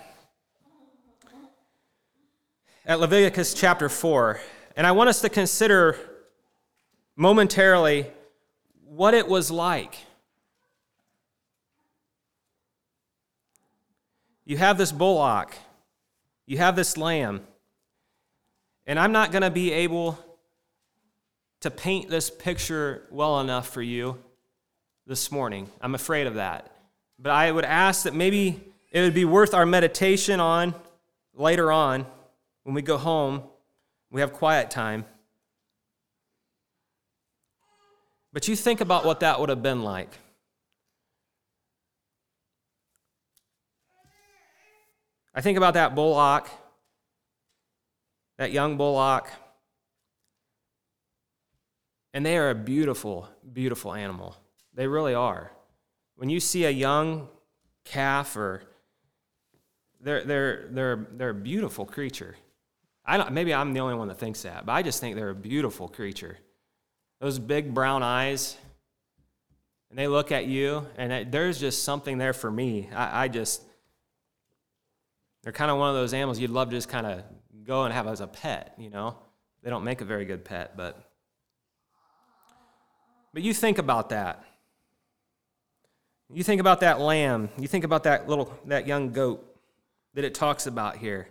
[2.85, 4.37] at Leviticus chapter 4.
[4.75, 5.97] And I want us to consider
[7.15, 8.07] momentarily
[8.83, 9.95] what it was like
[14.43, 15.55] You have this bullock,
[16.45, 17.47] you have this lamb,
[18.85, 20.19] and I'm not going to be able
[21.61, 24.17] to paint this picture well enough for you
[25.07, 25.69] this morning.
[25.79, 26.75] I'm afraid of that.
[27.21, 30.73] But I would ask that maybe it would be worth our meditation on
[31.33, 32.05] later on
[32.63, 33.43] when we go home,
[34.09, 35.05] we have quiet time.
[38.31, 40.17] But you think about what that would have been like.
[45.33, 46.49] I think about that bullock,
[48.37, 49.29] that young bullock,
[52.13, 54.35] and they are a beautiful, beautiful animal.
[54.73, 55.51] They really are.
[56.19, 57.29] When you see a young
[57.85, 58.63] calf or
[60.01, 62.35] they're, they're, they're, they're a beautiful creature.
[63.05, 65.29] I don't, maybe I'm the only one that thinks that, but I just think they're
[65.29, 66.37] a beautiful creature.
[67.21, 68.57] Those big brown eyes,
[69.89, 72.89] and they look at you, and it, there's just something there for me.
[72.93, 73.61] I, I just,
[75.43, 77.23] they're kind of one of those animals you'd love to just kind of
[77.63, 79.15] go and have as a pet, you know?
[79.63, 81.01] They don't make a very good pet, but.
[83.33, 84.43] But you think about that.
[86.31, 87.49] You think about that lamb.
[87.57, 89.43] You think about that little, that young goat
[90.13, 91.27] that it talks about here.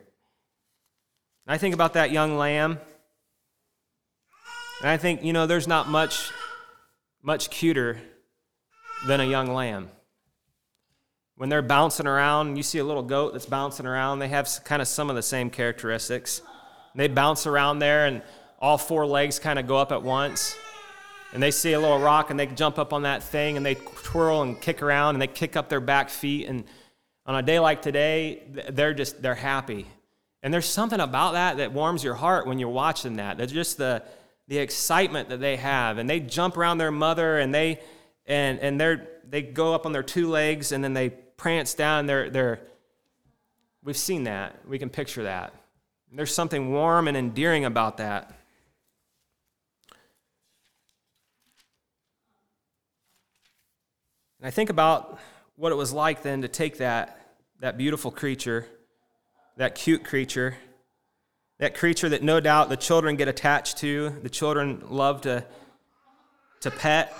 [1.47, 2.79] I think about that young lamb,
[4.83, 6.31] and I think, you know, there's not much,
[7.23, 7.99] much cuter
[9.07, 9.89] than a young lamb.
[11.37, 14.83] When they're bouncing around, you see a little goat that's bouncing around, they have kind
[14.83, 16.43] of some of the same characteristics.
[16.95, 18.23] They bounce around there, and
[18.59, 20.55] all four legs kind of go up at once.
[21.33, 23.75] And they see a little rock, and they jump up on that thing, and they
[23.75, 26.49] twirl and kick around, and they kick up their back feet.
[26.49, 26.64] And
[27.27, 29.87] on a day like today, they're just, they're happy.
[30.43, 33.37] And there's something about that that warms your heart when you're watching that.
[33.37, 34.03] That's just the,
[34.47, 35.99] the excitement that they have.
[35.99, 37.81] And they jump around their mother, and they,
[38.25, 42.07] and, and they're, they go up on their two legs, and then they prance down.
[42.07, 42.61] They're, they're,
[43.85, 44.67] we've seen that.
[44.67, 45.53] We can picture that.
[46.11, 48.33] There's something warm and endearing about that.
[54.38, 55.18] And I think about
[55.57, 58.66] what it was like then to take that, that beautiful creature,
[59.57, 60.57] that cute creature,
[61.59, 65.44] that creature that no doubt the children get attached to, the children love to,
[66.61, 67.12] to pet.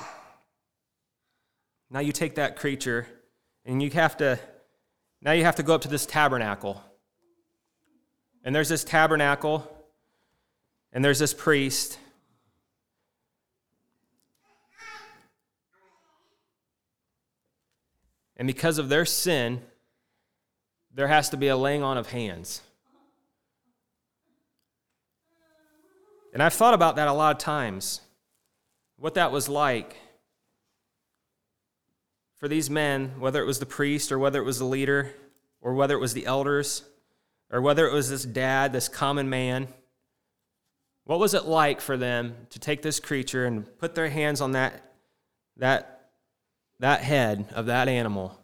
[1.91, 3.09] Now you take that creature
[3.65, 4.39] and you have to,
[5.21, 6.81] now you have to go up to this tabernacle.
[8.45, 9.69] And there's this tabernacle,
[10.93, 11.99] and there's this priest,
[18.39, 19.63] And because of their sin,
[20.95, 22.63] there has to be a laying on of hands.
[26.33, 28.01] And I've thought about that a lot of times,
[28.97, 29.97] what that was like
[32.37, 35.13] for these men, whether it was the priest or whether it was the leader
[35.61, 36.85] or whether it was the elders
[37.51, 39.69] or whether it was this dad, this common man.
[41.05, 44.53] What was it like for them to take this creature and put their hands on
[44.53, 44.93] that,
[45.57, 45.98] that
[46.81, 48.39] that head of that animal.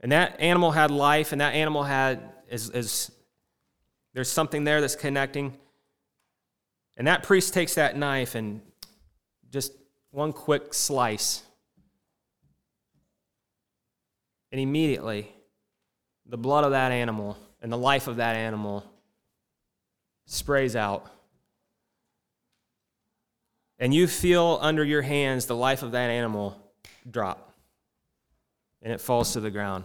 [0.00, 3.10] And that animal had life, and that animal had is, is
[4.14, 5.56] there's something there that's connecting.
[6.96, 8.60] And that priest takes that knife and
[9.50, 9.72] just
[10.10, 11.42] one quick slice.
[14.52, 15.32] And immediately,
[16.24, 18.84] the blood of that animal and the life of that animal
[20.24, 21.10] sprays out
[23.78, 26.56] and you feel under your hands the life of that animal
[27.10, 27.52] drop,
[28.82, 29.84] and it falls to the ground.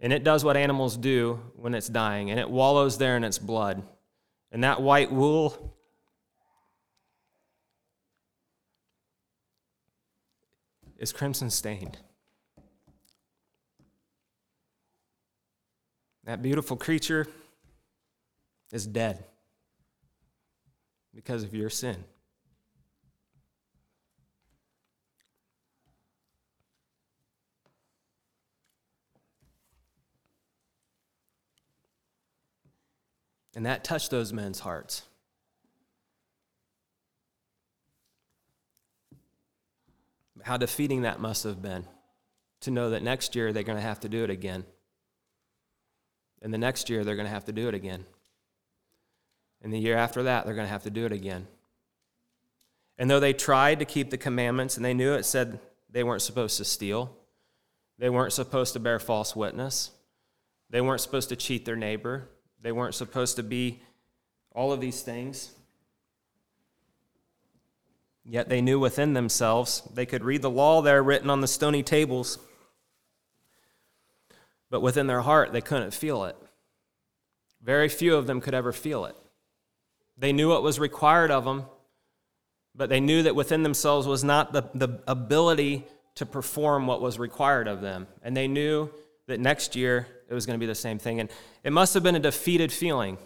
[0.00, 3.38] And it does what animals do when it's dying, and it wallows there in its
[3.38, 3.82] blood.
[4.50, 5.76] And that white wool
[10.98, 11.98] is crimson stained.
[16.24, 17.26] That beautiful creature
[18.72, 19.24] is dead
[21.14, 22.04] because of your sin.
[33.54, 35.02] And that touched those men's hearts.
[40.42, 41.84] How defeating that must have been
[42.60, 44.64] to know that next year they're going to have to do it again.
[46.40, 48.04] And the next year they're going to have to do it again.
[49.62, 51.46] And the year after that, they're going to have to do it again.
[52.98, 56.22] And though they tried to keep the commandments and they knew it said they weren't
[56.22, 57.16] supposed to steal,
[57.98, 59.92] they weren't supposed to bear false witness,
[60.70, 62.28] they weren't supposed to cheat their neighbor,
[62.62, 63.80] they weren't supposed to be
[64.52, 65.52] all of these things.
[68.24, 71.82] Yet they knew within themselves, they could read the law there written on the stony
[71.82, 72.38] tables,
[74.70, 76.36] but within their heart, they couldn't feel it.
[77.62, 79.16] Very few of them could ever feel it.
[80.16, 81.64] They knew what was required of them,
[82.74, 85.84] but they knew that within themselves was not the, the ability
[86.14, 88.06] to perform what was required of them.
[88.22, 88.90] And they knew
[89.32, 91.18] that next year it was going to be the same thing.
[91.20, 91.30] And
[91.64, 93.16] it must have been a defeated feeling.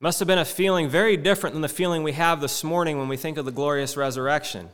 [0.00, 3.08] Must have been a feeling very different than the feeling we have this morning when
[3.08, 4.68] we think of the glorious resurrection.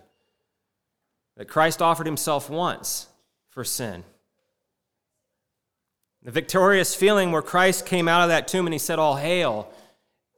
[1.36, 3.08] that Christ offered himself once
[3.50, 4.04] for sin.
[6.22, 9.70] The victorious feeling where Christ came out of that tomb and he said, All hail,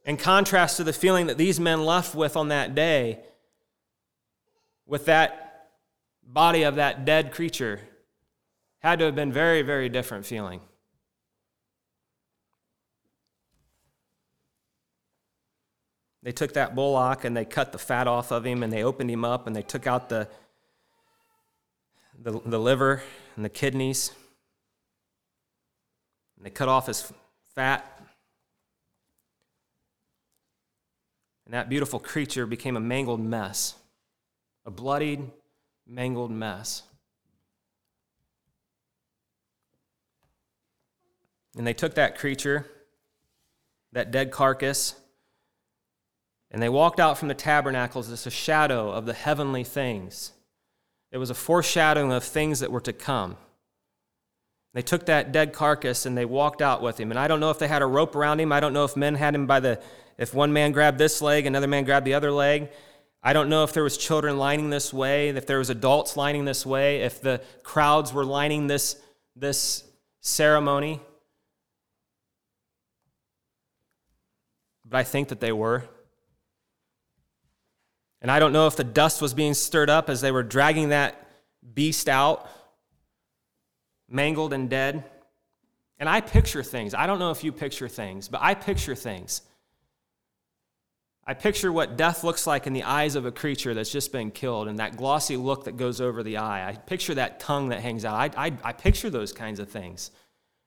[0.05, 3.19] in contrast to the feeling that these men left with on that day,
[4.85, 5.69] with that
[6.21, 7.79] body of that dead creature,
[8.79, 10.61] had to have been very, very different feeling.
[16.21, 19.09] They took that bullock and they cut the fat off of him and they opened
[19.09, 20.27] him up and they took out the,
[22.21, 23.03] the, the liver
[23.35, 24.11] and the kidneys.
[26.37, 27.11] And they cut off his
[27.55, 28.01] fat.
[31.45, 33.75] And that beautiful creature became a mangled mess,
[34.65, 35.31] a bloodied,
[35.87, 36.83] mangled mess.
[41.55, 42.65] And they took that creature,
[43.91, 44.95] that dead carcass,
[46.51, 50.31] and they walked out from the tabernacles as a shadow of the heavenly things.
[51.11, 53.37] It was a foreshadowing of things that were to come.
[54.73, 57.11] They took that dead carcass and they walked out with him.
[57.11, 58.51] And I don't know if they had a rope around him.
[58.51, 59.81] I don't know if men had him by the,
[60.17, 62.69] if one man grabbed this leg, another man grabbed the other leg.
[63.21, 66.45] I don't know if there was children lining this way, if there was adults lining
[66.45, 68.95] this way, if the crowds were lining this,
[69.35, 69.83] this
[70.21, 71.01] ceremony.
[74.89, 75.83] But I think that they were.
[78.21, 80.89] And I don't know if the dust was being stirred up as they were dragging
[80.89, 81.27] that
[81.73, 82.49] beast out,
[84.09, 85.03] mangled and dead.
[85.99, 86.93] And I picture things.
[86.93, 89.41] I don't know if you picture things, but I picture things.
[91.25, 94.31] I picture what death looks like in the eyes of a creature that's just been
[94.31, 96.67] killed and that glossy look that goes over the eye.
[96.67, 98.15] I picture that tongue that hangs out.
[98.15, 100.09] I, I, I picture those kinds of things.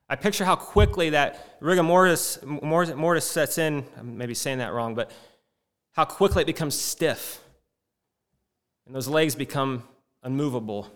[0.09, 3.85] I picture how quickly that rigor mortis, mortis sets in.
[3.97, 5.11] I'm maybe saying that wrong, but
[5.93, 7.43] how quickly it becomes stiff
[8.85, 9.83] and those legs become
[10.23, 10.91] unmovable.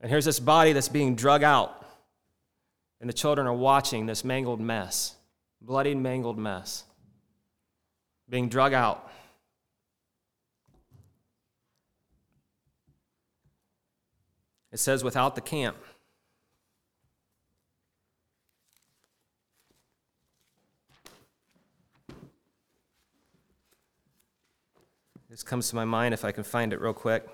[0.00, 1.84] And here's this body that's being drug out,
[3.00, 5.16] and the children are watching this mangled mess,
[5.60, 6.84] bloody, mangled mess,
[8.28, 9.10] being drug out.
[14.72, 15.76] It says, without the camp.
[25.42, 27.26] Comes to my mind if I can find it real quick.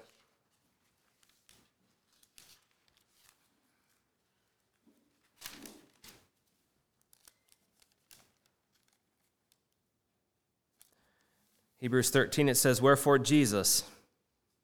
[11.79, 13.85] Hebrews 13, it says, Wherefore Jesus.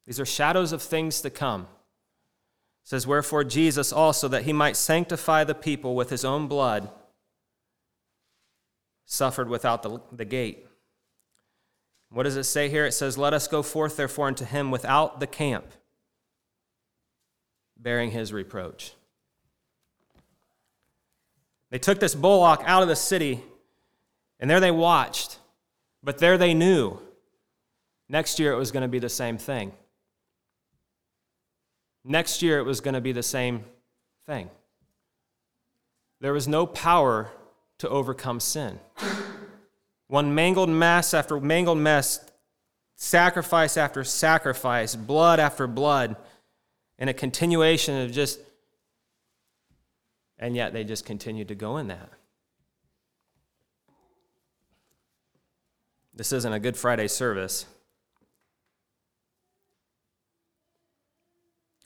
[0.05, 1.61] These are shadows of things to come.
[1.61, 6.89] It says, Wherefore Jesus also, that he might sanctify the people with his own blood,
[9.05, 10.65] suffered without the, the gate.
[12.13, 12.85] What does it say here?
[12.85, 15.65] It says, Let us go forth, therefore, unto him without the camp,
[17.75, 18.93] bearing his reproach.
[21.71, 23.43] They took this bullock out of the city,
[24.39, 25.39] and there they watched,
[26.03, 26.99] but there they knew
[28.07, 29.73] next year it was going to be the same thing.
[32.05, 33.63] Next year it was going to be the same
[34.27, 34.51] thing.
[36.21, 37.31] There was no power
[37.79, 38.79] to overcome sin.
[40.13, 42.23] One mangled mess after mangled mess,
[42.95, 46.15] sacrifice after sacrifice, blood after blood,
[46.99, 48.39] and a continuation of just,
[50.37, 52.11] and yet they just continued to go in that.
[56.13, 57.65] This isn't a Good Friday service.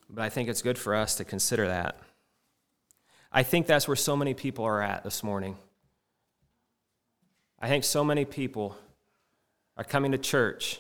[0.09, 1.97] But I think it's good for us to consider that.
[3.32, 5.55] I think that's where so many people are at this morning.
[7.60, 8.78] I think so many people
[9.76, 10.80] are coming to church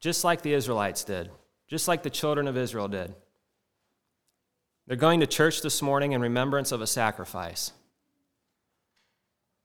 [0.00, 1.30] just like the Israelites did,
[1.66, 3.14] just like the children of Israel did.
[4.86, 7.72] They're going to church this morning in remembrance of a sacrifice.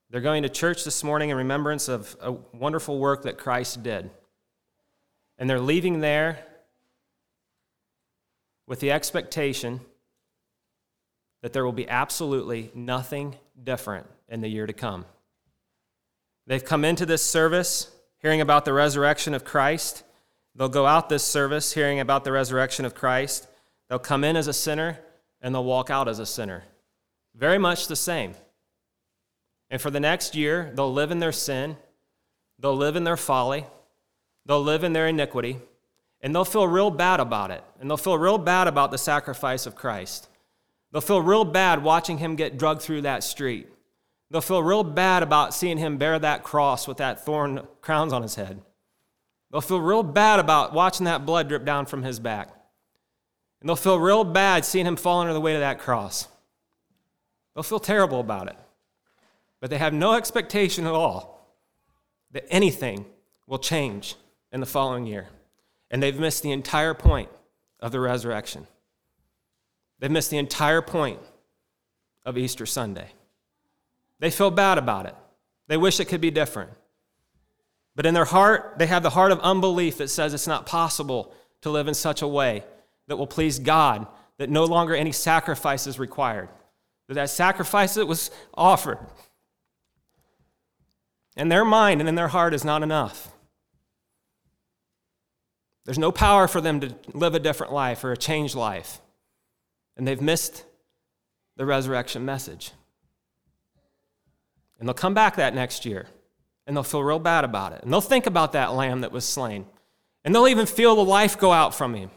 [0.09, 4.09] They're going to church this morning in remembrance of a wonderful work that Christ did.
[5.37, 6.39] And they're leaving there
[8.65, 9.81] with the expectation
[11.41, 15.05] that there will be absolutely nothing different in the year to come.
[16.49, 20.03] They've come into this service hearing about the resurrection of Christ.
[20.55, 23.47] They'll go out this service hearing about the resurrection of Christ.
[23.87, 24.97] They'll come in as a sinner
[25.43, 26.63] and they'll walk out as a sinner.
[27.35, 28.33] Very much the same.
[29.69, 31.77] And for the next year, they'll live in their sin,
[32.57, 33.67] they'll live in their folly,
[34.47, 35.59] they'll live in their iniquity,
[36.19, 37.63] and they'll feel real bad about it.
[37.79, 40.27] And they'll feel real bad about the sacrifice of Christ.
[40.91, 43.67] They'll feel real bad watching him get drugged through that street.
[44.31, 48.21] They'll feel real bad about seeing him bear that cross with that thorn crowns on
[48.21, 48.61] his head.
[49.51, 52.49] They'll feel real bad about watching that blood drip down from his back.
[53.59, 56.27] And they'll feel real bad seeing him fall under the weight of that cross.
[57.53, 58.55] They'll feel terrible about it.
[59.59, 61.47] But they have no expectation at all
[62.31, 63.05] that anything
[63.47, 64.15] will change
[64.51, 65.27] in the following year.
[65.89, 67.29] And they've missed the entire point
[67.79, 68.67] of the resurrection.
[69.97, 71.19] They've missed the entire point
[72.23, 73.09] of Easter Sunday.
[74.19, 75.15] They feel bad about it.
[75.67, 76.71] They wish it could be different.
[77.95, 81.33] But in their heart, they have the heart of unbelief that says it's not possible
[81.61, 82.63] to live in such a way
[83.07, 84.07] that will please God,
[84.37, 86.49] that no longer any sacrifice is required,
[87.07, 88.99] that that sacrifice that was offered
[91.35, 93.31] in their mind and in their heart is not enough.
[95.85, 99.01] There's no power for them to live a different life or a changed life.
[99.97, 100.63] And they've missed
[101.57, 102.71] the resurrection message.
[104.79, 106.07] And they'll come back that next year
[106.65, 107.83] and they'll feel real bad about it.
[107.83, 109.65] And they'll think about that lamb that was slain.
[110.23, 112.11] And they'll even feel the life go out from him.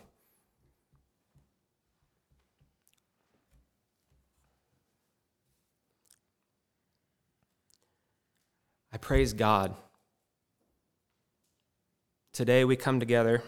[8.92, 9.74] I praise God.
[12.32, 13.42] Today we come together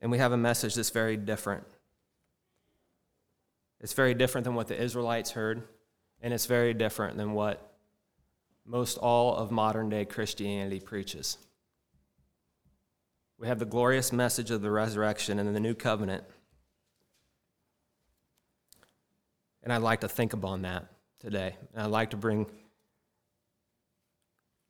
[0.00, 1.64] and we have a message that's very different.
[3.80, 5.62] It's very different than what the Israelites heard,
[6.22, 7.74] and it's very different than what
[8.66, 11.38] most all of modern day Christianity preaches.
[13.38, 16.24] We have the glorious message of the resurrection and the new covenant.
[19.62, 20.86] And I'd like to think upon that
[21.20, 21.56] today.
[21.72, 22.46] And I'd like to bring,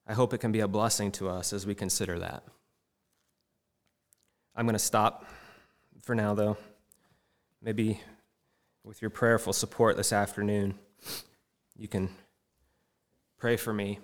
[0.06, 2.44] I hope it can be a blessing to us as we consider that.
[4.54, 5.26] I'm going to stop
[6.02, 6.56] for now, though.
[7.62, 8.00] Maybe
[8.84, 10.78] with your prayerful support this afternoon,
[11.80, 12.10] you can
[13.38, 13.98] pray for me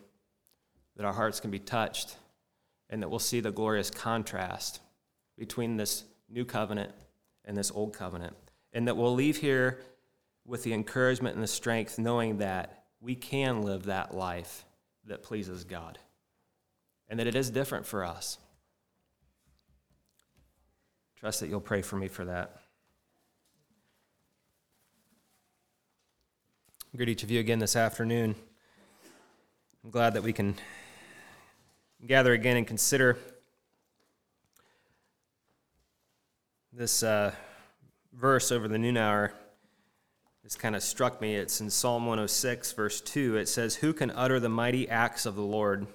[0.96, 2.16] that our hearts can be touched
[2.88, 4.80] and that we'll see the glorious contrast
[5.36, 6.90] between this new covenant
[7.44, 8.34] and this old covenant.
[8.72, 9.80] And that we'll leave here
[10.46, 14.64] with the encouragement and the strength knowing that we can live that life
[15.04, 15.98] that pleases God
[17.10, 18.38] and that it is different for us.
[21.16, 22.56] Trust that you'll pray for me for that.
[26.96, 28.34] Greet each of you again this afternoon.
[29.84, 30.54] I'm glad that we can
[32.06, 33.18] gather again and consider
[36.72, 37.34] this uh,
[38.14, 39.34] verse over the noon hour.
[40.42, 41.34] This kind of struck me.
[41.36, 43.36] It's in Psalm 106, verse 2.
[43.36, 45.86] It says, Who can utter the mighty acts of the Lord?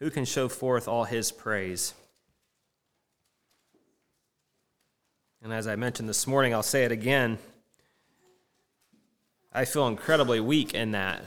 [0.00, 1.94] Who can show forth all his praise?
[5.42, 7.38] And as I mentioned this morning, I'll say it again.
[9.56, 11.24] I feel incredibly weak in that.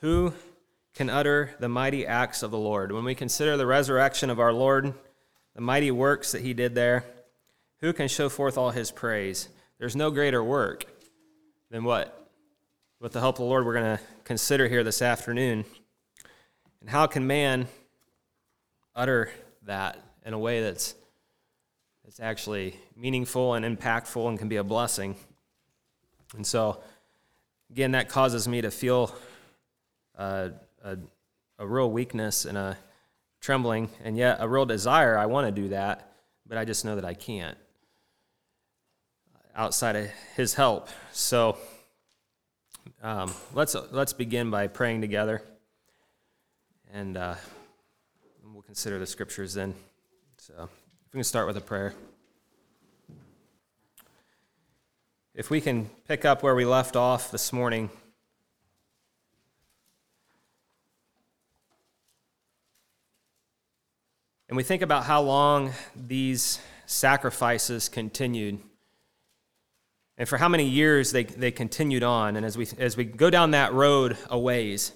[0.00, 0.34] Who
[0.94, 2.92] can utter the mighty acts of the Lord?
[2.92, 4.92] When we consider the resurrection of our Lord,
[5.54, 7.06] the mighty works that he did there,
[7.78, 9.48] who can show forth all his praise?
[9.78, 10.84] There's no greater work
[11.70, 12.28] than what,
[13.00, 15.64] with the help of the Lord, we're going to consider here this afternoon.
[16.82, 17.66] And how can man
[18.94, 19.30] utter
[19.62, 20.94] that in a way that's,
[22.04, 25.16] that's actually meaningful and impactful and can be a blessing?
[26.36, 26.82] And so,
[27.72, 29.14] again, that causes me to feel
[30.18, 30.50] uh,
[30.84, 30.98] a,
[31.58, 32.76] a real weakness and a
[33.40, 35.16] trembling, and yet a real desire.
[35.16, 36.12] I want to do that,
[36.46, 37.56] but I just know that I can't
[39.56, 40.88] outside of His help.
[41.12, 41.56] So
[43.02, 45.42] um, let's let's begin by praying together,
[46.92, 47.36] and uh,
[48.52, 49.74] we'll consider the scriptures then.
[50.36, 51.94] So if we can start with a prayer.
[55.34, 57.88] If we can pick up where we left off this morning.
[64.50, 68.58] And we think about how long these sacrifices continued
[70.18, 72.36] and for how many years they, they continued on.
[72.36, 74.92] And as we, as we go down that road a ways,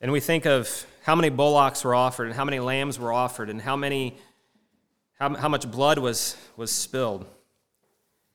[0.00, 3.50] and we think of how many bullocks were offered and how many lambs were offered
[3.50, 4.16] and how, many,
[5.18, 7.26] how, how much blood was, was spilled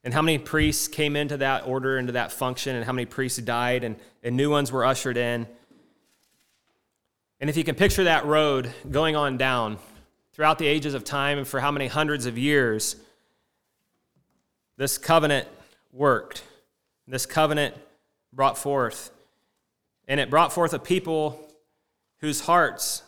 [0.03, 3.39] and how many priests came into that order, into that function, and how many priests
[3.39, 5.47] died, and, and new ones were ushered in.
[7.39, 9.77] And if you can picture that road going on down
[10.33, 12.95] throughout the ages of time and for how many hundreds of years,
[14.77, 15.47] this covenant
[15.91, 16.43] worked.
[17.07, 17.75] This covenant
[18.31, 19.11] brought forth.
[20.07, 21.39] And it brought forth a people
[22.19, 23.03] whose hearts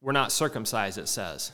[0.00, 1.52] were not circumcised, it says.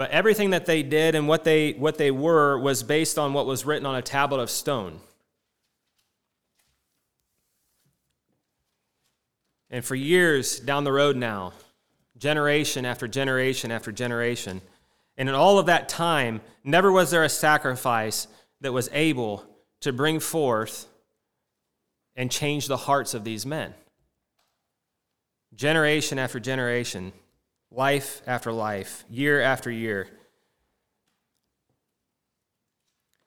[0.00, 3.44] But everything that they did and what they, what they were was based on what
[3.44, 4.98] was written on a tablet of stone.
[9.68, 11.52] And for years down the road now,
[12.16, 14.62] generation after generation after generation.
[15.18, 18.26] And in all of that time, never was there a sacrifice
[18.62, 19.44] that was able
[19.80, 20.86] to bring forth
[22.16, 23.74] and change the hearts of these men.
[25.54, 27.12] Generation after generation,
[27.70, 30.08] life after life, year after year.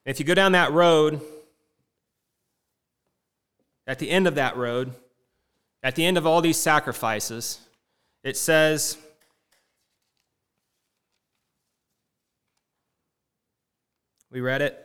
[0.04, 1.20] If you go down that road,
[3.86, 4.92] at the end of that road,
[5.82, 7.58] at the end of all these sacrifices,
[8.22, 8.96] it says,
[14.30, 14.83] we read it.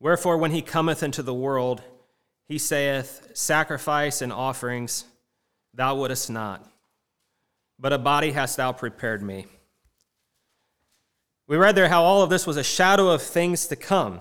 [0.00, 1.82] Wherefore, when he cometh into the world,
[2.48, 5.04] he saith, Sacrifice and offerings
[5.74, 6.66] thou wouldest not,
[7.78, 9.46] but a body hast thou prepared me.
[11.46, 14.20] We read there how all of this was a shadow of things to come.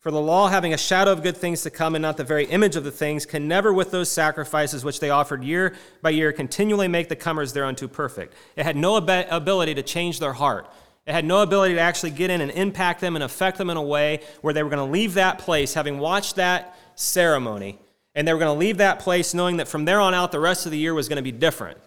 [0.00, 2.46] For the law, having a shadow of good things to come and not the very
[2.46, 6.32] image of the things, can never, with those sacrifices which they offered year by year,
[6.32, 8.34] continually make the comers thereunto perfect.
[8.56, 10.68] It had no ab- ability to change their heart.
[11.06, 13.76] It had no ability to actually get in and impact them and affect them in
[13.76, 17.78] a way where they were going to leave that place, having watched that ceremony,
[18.14, 20.40] and they were going to leave that place knowing that from there on out, the
[20.40, 21.78] rest of the year was going to be different.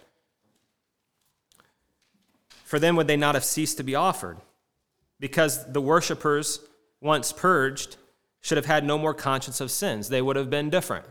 [2.66, 4.38] For then would they not have ceased to be offered?
[5.20, 6.60] Because the worshippers,
[7.00, 7.96] once purged,
[8.42, 10.10] should have had no more conscience of sins.
[10.10, 11.06] They would have been different.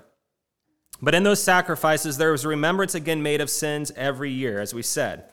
[1.00, 4.82] But in those sacrifices, there was remembrance again made of sins every year, as we
[4.82, 5.24] said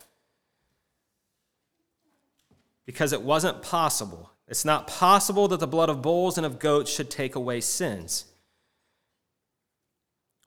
[2.92, 4.34] because it wasn't possible.
[4.50, 8.26] It's not possible that the blood of bulls and of goats should take away sins.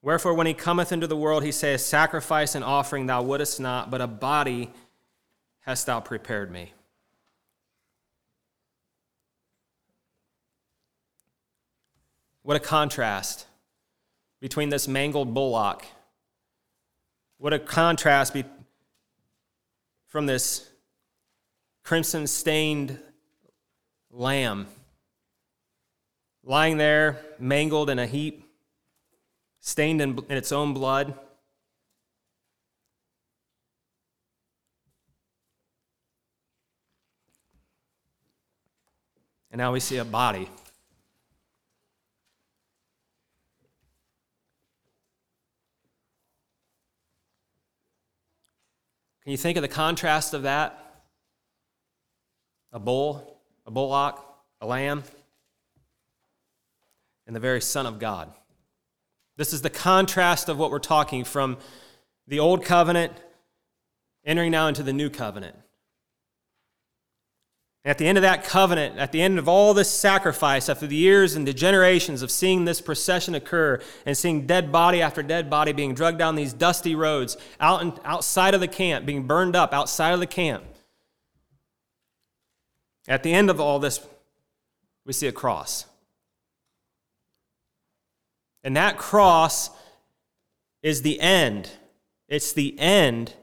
[0.03, 3.91] Wherefore, when he cometh into the world, he saith, Sacrifice and offering thou wouldest not,
[3.91, 4.71] but a body
[5.61, 6.75] hast thou prepared me.
[12.43, 13.47] What a contrast
[14.39, 15.87] between this mangled bullock.
[17.39, 18.45] What a contrast be-
[20.09, 20.69] from this
[21.85, 22.99] crimson stained
[24.11, 24.67] lamb
[26.43, 28.45] lying there, mangled in a heap,
[29.61, 31.15] stained in, in, its own blood.
[39.51, 40.49] And now we see a body.
[49.23, 50.84] Can you think of the contrast of that?
[52.75, 54.23] A bull, a bullock,
[54.61, 55.05] a lamb,
[57.27, 58.31] and the very Son of God.
[59.37, 61.57] This is the contrast of what we're talking from
[62.27, 63.13] the old covenant
[64.27, 65.57] entering now into the new covenant.
[67.87, 70.97] At the end of that covenant, at the end of all this sacrifice, after the
[70.97, 75.51] years and the generations of seeing this procession occur and seeing dead body after dead
[75.51, 79.55] body being dragged down these dusty roads out in, outside of the camp, being burned
[79.55, 80.65] up outside of the camp,
[83.07, 84.01] at the end of all this,
[85.05, 85.87] we see a cross.
[88.63, 89.71] And that cross
[90.83, 91.71] is the end.
[92.29, 93.35] It's the end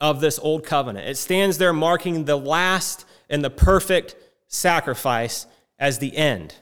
[0.00, 1.08] of this old covenant.
[1.08, 4.16] It stands there marking the last and the perfect
[4.46, 5.46] sacrifice
[5.78, 6.54] as the end.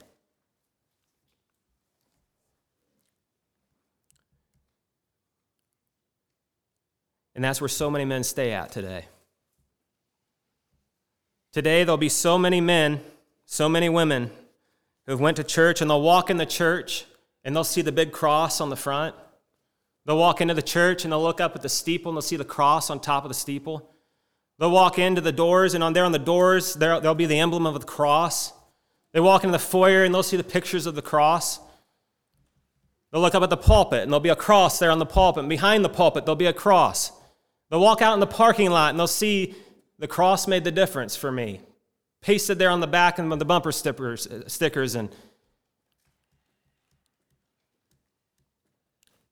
[7.33, 9.05] And that's where so many men stay at today.
[11.55, 12.99] Today, there'll be so many men,
[13.45, 14.29] so many women
[15.07, 17.05] who've went to church and they'll walk in the church
[17.45, 19.15] and they'll see the big cross on the front.
[20.05, 22.35] They'll walk into the church and they'll look up at the steeple and they'll see
[22.35, 23.89] the cross on top of the steeple.
[24.59, 27.39] They'll walk into the doors and on there on the doors, there, there'll be the
[27.39, 28.51] emblem of the cross.
[29.13, 31.61] They walk into the foyer and they'll see the pictures of the cross.
[33.13, 35.43] They'll look up at the pulpit and there'll be a cross there on the pulpit.
[35.43, 37.13] And behind the pulpit, there'll be a cross.
[37.69, 39.55] They'll walk out in the parking lot and they'll see
[39.99, 41.61] the cross made the difference for me.
[42.21, 45.09] Pasted there on the back and the bumper stickers, stickers and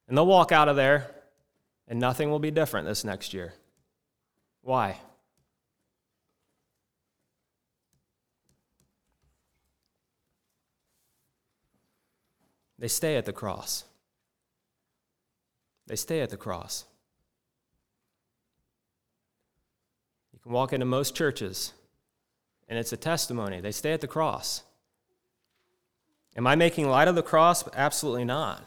[0.07, 1.09] and they'll walk out of there
[1.87, 3.53] and nothing will be different this next year.
[4.61, 4.97] Why?
[12.77, 13.85] They stay at the cross.
[15.87, 16.85] They stay at the cross.
[20.43, 21.73] Can walk into most churches,
[22.67, 23.61] and it's a testimony.
[23.61, 24.63] They stay at the cross.
[26.35, 27.63] Am I making light of the cross?
[27.73, 28.63] Absolutely not.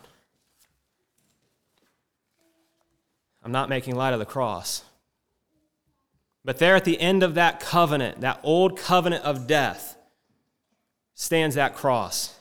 [3.43, 4.83] I'm not making light of the cross.
[6.45, 9.97] But there at the end of that covenant, that old covenant of death,
[11.15, 12.39] stands that cross.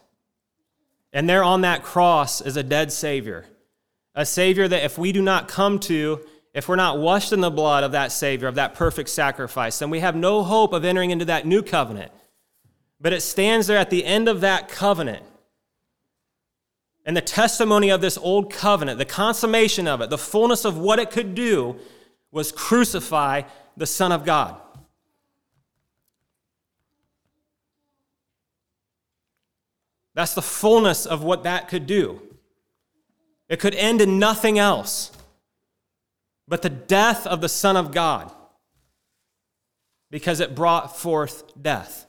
[1.12, 3.46] And there on that cross is a dead Savior.
[4.14, 6.22] A Savior that if we do not come to,
[6.56, 9.90] if we're not washed in the blood of that Savior, of that perfect sacrifice, then
[9.90, 12.14] we have no hope of entering into that new covenant.
[13.02, 15.26] But it stands there at the end of that covenant.
[17.06, 20.98] And the testimony of this old covenant, the consummation of it, the fullness of what
[20.98, 21.76] it could do,
[22.32, 23.42] was crucify
[23.76, 24.56] the Son of God.
[30.14, 32.22] That's the fullness of what that could do.
[33.50, 35.12] It could end in nothing else
[36.48, 38.32] but the death of the Son of God
[40.12, 42.06] because it brought forth death.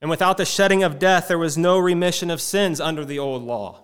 [0.00, 3.42] And without the shedding of death, there was no remission of sins under the old
[3.42, 3.82] law.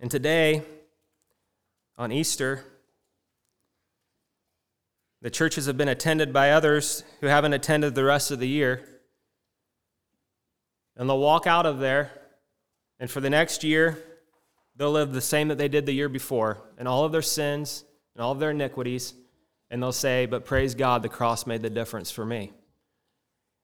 [0.00, 0.64] And today,
[1.96, 2.64] on Easter,
[5.22, 8.99] the churches have been attended by others who haven't attended the rest of the year.
[11.00, 12.10] And they'll walk out of there,
[12.98, 13.98] and for the next year,
[14.76, 17.86] they'll live the same that they did the year before, and all of their sins
[18.14, 19.14] and all of their iniquities,
[19.70, 22.52] and they'll say, But praise God, the cross made the difference for me.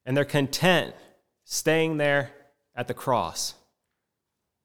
[0.07, 0.95] And they're content
[1.45, 2.31] staying there
[2.75, 3.53] at the cross.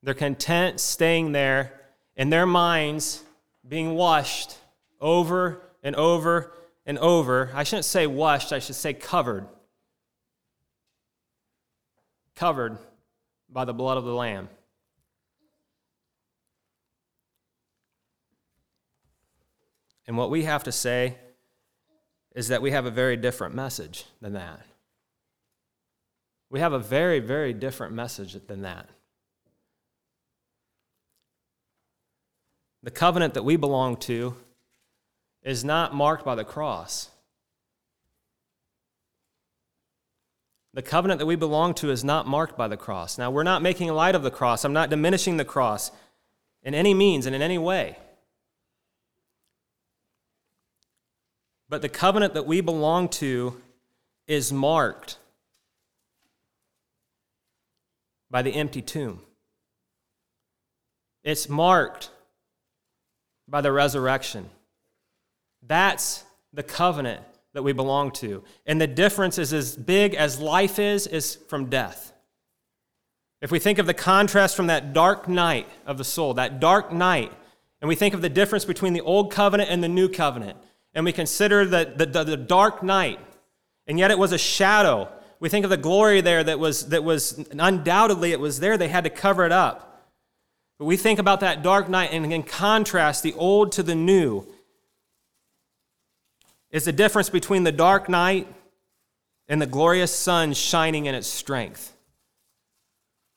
[0.01, 1.74] They're content staying there
[2.15, 3.22] in their minds,
[3.67, 4.55] being washed
[5.01, 6.53] over and over
[6.86, 7.51] and over.
[7.53, 9.45] I shouldn't say washed, I should say covered.
[12.36, 12.78] Covered
[13.50, 14.50] by the blood of the Lamb.
[20.08, 21.18] And what we have to say
[22.36, 24.62] is that we have a very different message than that.
[26.50, 28.90] We have a very, very different message than that.
[32.84, 34.36] The covenant that we belong to
[35.44, 37.11] is not marked by the cross.
[40.74, 43.17] The covenant that we belong to is not marked by the cross.
[43.17, 44.63] Now, we're not making light of the cross.
[44.63, 45.91] I'm not diminishing the cross
[46.63, 47.97] in any means and in any way.
[51.67, 53.61] But the covenant that we belong to
[54.28, 55.17] is marked
[58.30, 59.22] by the empty tomb.
[61.24, 62.09] It's marked
[63.47, 64.49] by the resurrection.
[65.61, 67.22] That's the covenant
[67.54, 68.43] that we belong to.
[68.66, 72.14] And the difference is as big as life is, is from death.
[73.41, 76.91] If we think of the contrast from that dark night of the soul, that dark
[76.91, 77.32] night,
[77.82, 80.58] and we think of the difference between the old covenant and the new covenant,
[80.93, 83.20] and we consider the, the, the, the dark night,
[83.88, 85.10] and yet it was a shadow.
[85.39, 88.89] We think of the glory there that was, that was undoubtedly it was there, they
[88.89, 89.88] had to cover it up.
[90.78, 94.47] But we think about that dark night and in contrast the old to the new
[96.72, 98.47] is the difference between the dark night
[99.47, 101.93] and the glorious sun shining in its strength.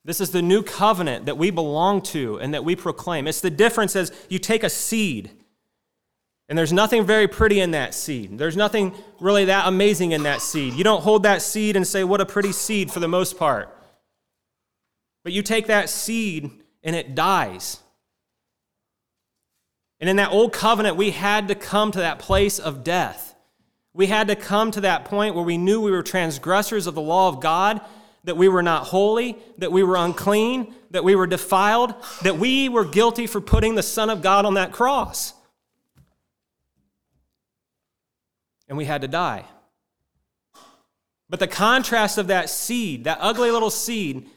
[0.05, 3.27] This is the new covenant that we belong to and that we proclaim.
[3.27, 5.31] It's the difference as you take a seed,
[6.49, 8.39] and there's nothing very pretty in that seed.
[8.39, 10.75] There's nothing really that amazing in that seed.
[10.75, 13.75] You don't hold that seed and say, What a pretty seed for the most part.
[15.25, 16.51] But you take that seed
[16.83, 17.79] and it dies.
[20.05, 23.35] And in that old covenant, we had to come to that place of death.
[23.95, 27.01] We had to come to that point where we knew we were transgressors of the
[27.01, 27.81] law of God,
[28.25, 32.69] that we were not holy, that we were unclean, that we were defiled, that we
[32.69, 35.33] were guilty for putting the Son of God on that cross.
[38.69, 39.47] And we had to die.
[41.31, 44.29] But the contrast of that seed, that ugly little seed,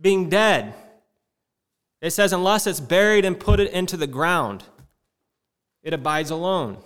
[0.00, 0.74] being dead,
[2.00, 4.64] it says, unless it's buried and put it into the ground,
[5.84, 6.78] it abides alone.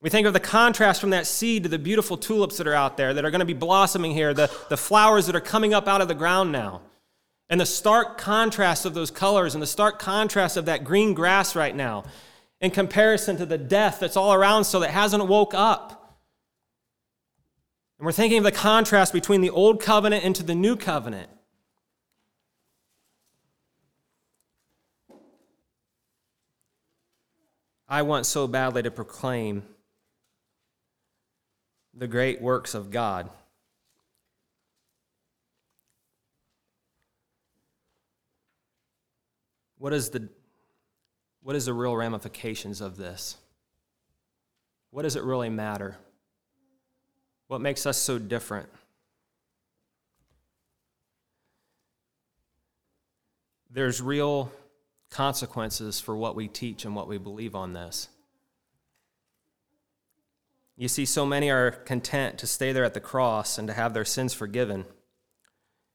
[0.00, 2.96] We think of the contrast from that seed to the beautiful tulips that are out
[2.96, 5.88] there that are going to be blossoming here, the, the flowers that are coming up
[5.88, 6.82] out of the ground now.
[7.50, 11.56] And the stark contrast of those colors and the stark contrast of that green grass
[11.56, 12.04] right now
[12.60, 16.18] in comparison to the death that's all around so that hasn't woke up.
[17.98, 21.28] And we're thinking of the contrast between the old covenant into the new covenant.
[27.88, 29.62] I want so badly to proclaim
[31.94, 33.30] the great works of God.
[39.78, 40.28] What is the
[41.42, 43.36] what is the real ramifications of this?
[44.90, 45.96] What does it really matter?
[47.46, 48.68] What makes us so different?
[53.70, 54.52] There's real
[55.10, 58.08] consequences for what we teach and what we believe on this.
[60.76, 63.94] You see, so many are content to stay there at the cross and to have
[63.94, 64.84] their sins forgiven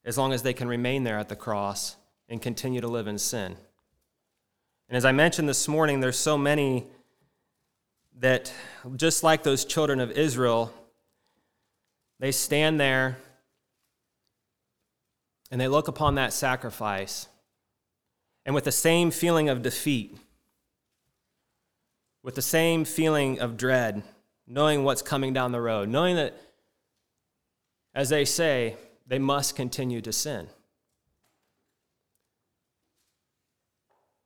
[0.04, 1.96] as long as they can remain there at the cross
[2.28, 3.56] and continue to live in sin.
[4.90, 6.86] And as I mentioned this morning, there's so many
[8.20, 8.52] that,
[8.96, 10.74] just like those children of Israel,
[12.20, 13.18] they stand there
[15.50, 17.28] and they look upon that sacrifice,
[18.46, 20.18] and with the same feeling of defeat,
[22.22, 24.04] with the same feeling of dread,
[24.48, 26.36] knowing what's coming down the road, knowing that,
[27.94, 28.76] as they say,
[29.08, 30.48] they must continue to sin.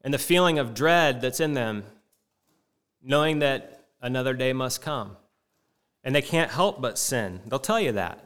[0.01, 1.83] And the feeling of dread that's in them,
[3.01, 5.17] knowing that another day must come.
[6.03, 7.41] And they can't help but sin.
[7.45, 8.23] They'll tell you that.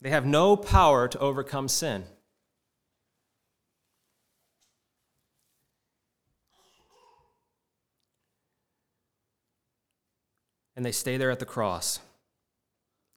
[0.00, 2.04] They have no power to overcome sin.
[10.76, 12.00] And they stay there at the cross,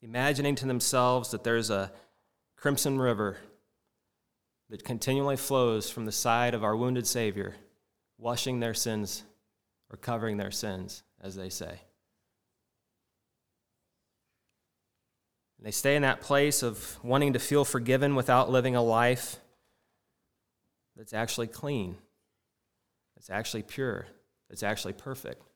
[0.01, 1.91] imagining to themselves that there's a
[2.55, 3.37] crimson river
[4.69, 7.55] that continually flows from the side of our wounded Savior,
[8.17, 9.23] washing their sins
[9.89, 11.81] or covering their sins, as they say.
[15.57, 19.35] And they stay in that place of wanting to feel forgiven without living a life
[20.95, 21.97] that's actually clean,
[23.15, 24.07] that's actually pure,
[24.49, 25.48] that's actually perfect.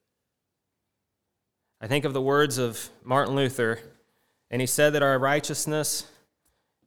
[1.83, 3.77] I think of the words of Martin Luther,
[4.49, 6.07] and he said that our righteousness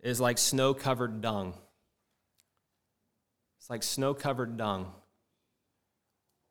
[0.00, 1.52] is like snow covered dung.
[3.58, 4.90] It's like snow covered dung.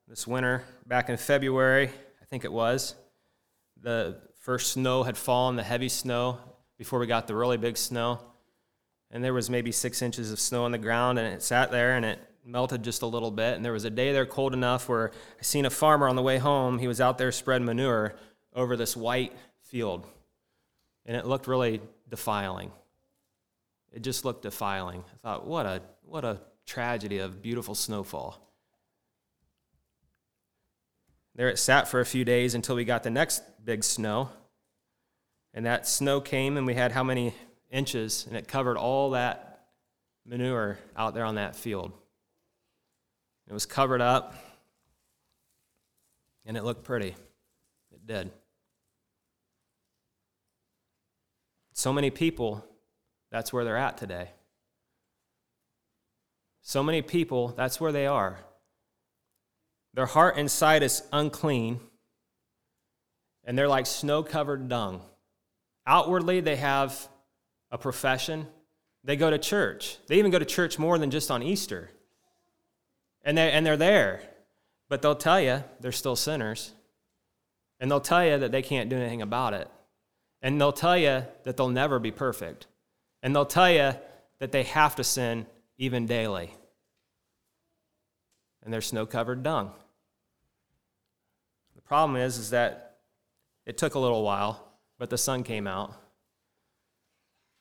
[0.06, 1.90] This winter, back in February,
[2.22, 2.94] I think it was,
[3.82, 6.38] the first snow had fallen, the heavy snow,
[6.78, 8.20] before we got the really big snow.
[9.10, 11.96] And there was maybe six inches of snow on the ground, and it sat there
[11.96, 13.56] and it melted just a little bit.
[13.56, 16.22] And there was a day there cold enough where I seen a farmer on the
[16.22, 16.78] way home.
[16.78, 18.14] He was out there spreading manure
[18.56, 19.32] over this white
[19.62, 20.04] field,
[21.04, 22.72] and it looked really defiling.
[23.92, 25.04] It just looked defiling.
[25.06, 28.42] I thought, what a what a tragedy of beautiful snowfall.
[31.36, 34.30] There it sat for a few days until we got the next big snow.
[35.52, 37.34] And that snow came, and we had how many
[37.70, 39.66] inches, and it covered all that
[40.26, 41.92] manure out there on that field.
[43.48, 44.34] It was covered up,
[46.44, 47.14] and it looked pretty.
[47.92, 48.30] It did.
[51.76, 52.64] So many people,
[53.30, 54.30] that's where they're at today.
[56.62, 58.38] So many people, that's where they are.
[59.92, 61.80] Their heart inside is unclean,
[63.44, 65.02] and they're like snow covered dung.
[65.86, 67.08] Outwardly, they have
[67.70, 68.46] a profession.
[69.04, 69.98] They go to church.
[70.06, 71.90] They even go to church more than just on Easter.
[73.22, 74.22] And, they, and they're there.
[74.88, 76.72] But they'll tell you they're still sinners.
[77.78, 79.70] And they'll tell you that they can't do anything about it.
[80.42, 82.66] And they'll tell you that they'll never be perfect.
[83.22, 83.92] And they'll tell you
[84.38, 85.46] that they have to sin
[85.78, 86.52] even daily.
[88.62, 89.72] And they're snow covered dung.
[91.74, 92.98] The problem is, is that
[93.64, 94.66] it took a little while
[94.98, 95.94] but the sun came out.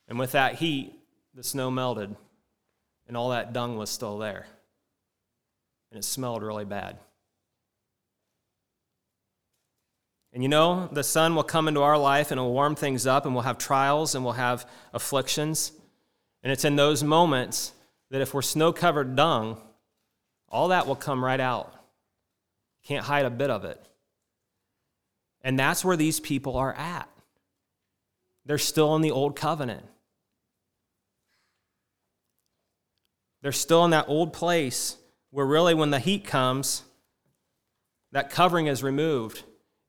[0.07, 0.93] And with that heat,
[1.33, 2.15] the snow melted,
[3.07, 4.45] and all that dung was still there.
[5.91, 6.97] And it smelled really bad.
[10.35, 13.25] And you know, the sun will come into our life and it'll warm things up,
[13.25, 15.71] and we'll have trials and we'll have afflictions.
[16.43, 17.71] And it's in those moments
[18.11, 19.61] that if we're snow covered dung,
[20.49, 21.73] all that will come right out.
[22.83, 23.81] Can't hide a bit of it.
[25.41, 27.07] And that's where these people are at.
[28.45, 29.85] They're still in the old covenant.
[33.41, 34.97] They're still in that old place
[35.29, 36.83] where, really, when the heat comes,
[38.11, 39.43] that covering is removed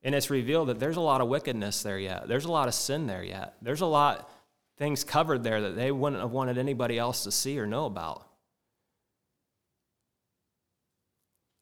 [0.07, 2.29] and it's revealed that there's a lot of wickedness there yet.
[2.29, 3.57] There's a lot of sin there yet.
[3.61, 4.31] There's a lot
[4.79, 8.25] things covered there that they wouldn't have wanted anybody else to see or know about.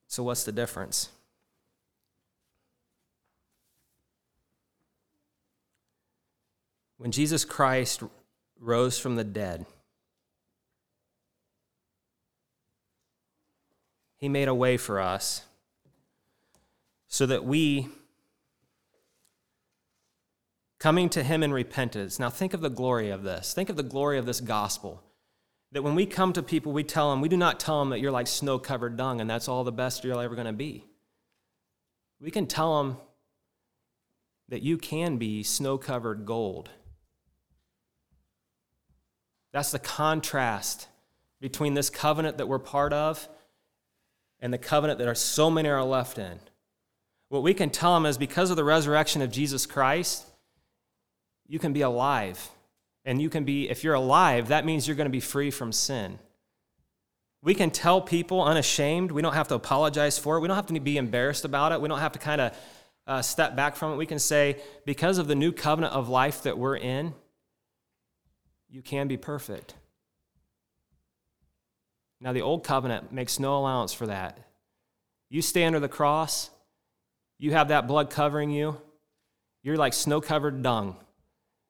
[0.08, 1.08] So, what's the difference?
[6.98, 8.02] When Jesus Christ
[8.60, 9.64] rose from the dead,
[14.18, 15.44] he made a way for us
[17.08, 17.88] so that we,
[20.84, 23.54] coming to him in repentance, now think of the glory of this.
[23.54, 25.02] Think of the glory of this gospel.
[25.72, 28.00] That when we come to people, we tell them, we do not tell them that
[28.00, 30.84] you're like snow covered dung and that's all the best you're ever going to be.
[32.20, 32.98] We can tell them
[34.50, 36.68] that you can be snow covered gold
[39.54, 40.88] that's the contrast
[41.40, 43.28] between this covenant that we're part of
[44.40, 46.40] and the covenant that are so many are left in.
[47.28, 50.26] what we can tell them is because of the resurrection of Jesus Christ,
[51.46, 52.50] you can be alive.
[53.04, 55.72] And you can be, if you're alive, that means you're going to be free from
[55.72, 56.18] sin.
[57.42, 59.12] We can tell people unashamed.
[59.12, 60.40] We don't have to apologize for it.
[60.40, 61.80] We don't have to be embarrassed about it.
[61.80, 62.56] We don't have to kind of
[63.06, 63.96] uh, step back from it.
[63.96, 67.12] We can say, because of the new covenant of life that we're in,
[68.70, 69.74] you can be perfect.
[72.20, 74.38] Now, the old covenant makes no allowance for that.
[75.28, 76.48] You stay under the cross,
[77.38, 78.80] you have that blood covering you,
[79.62, 80.96] you're like snow covered dung.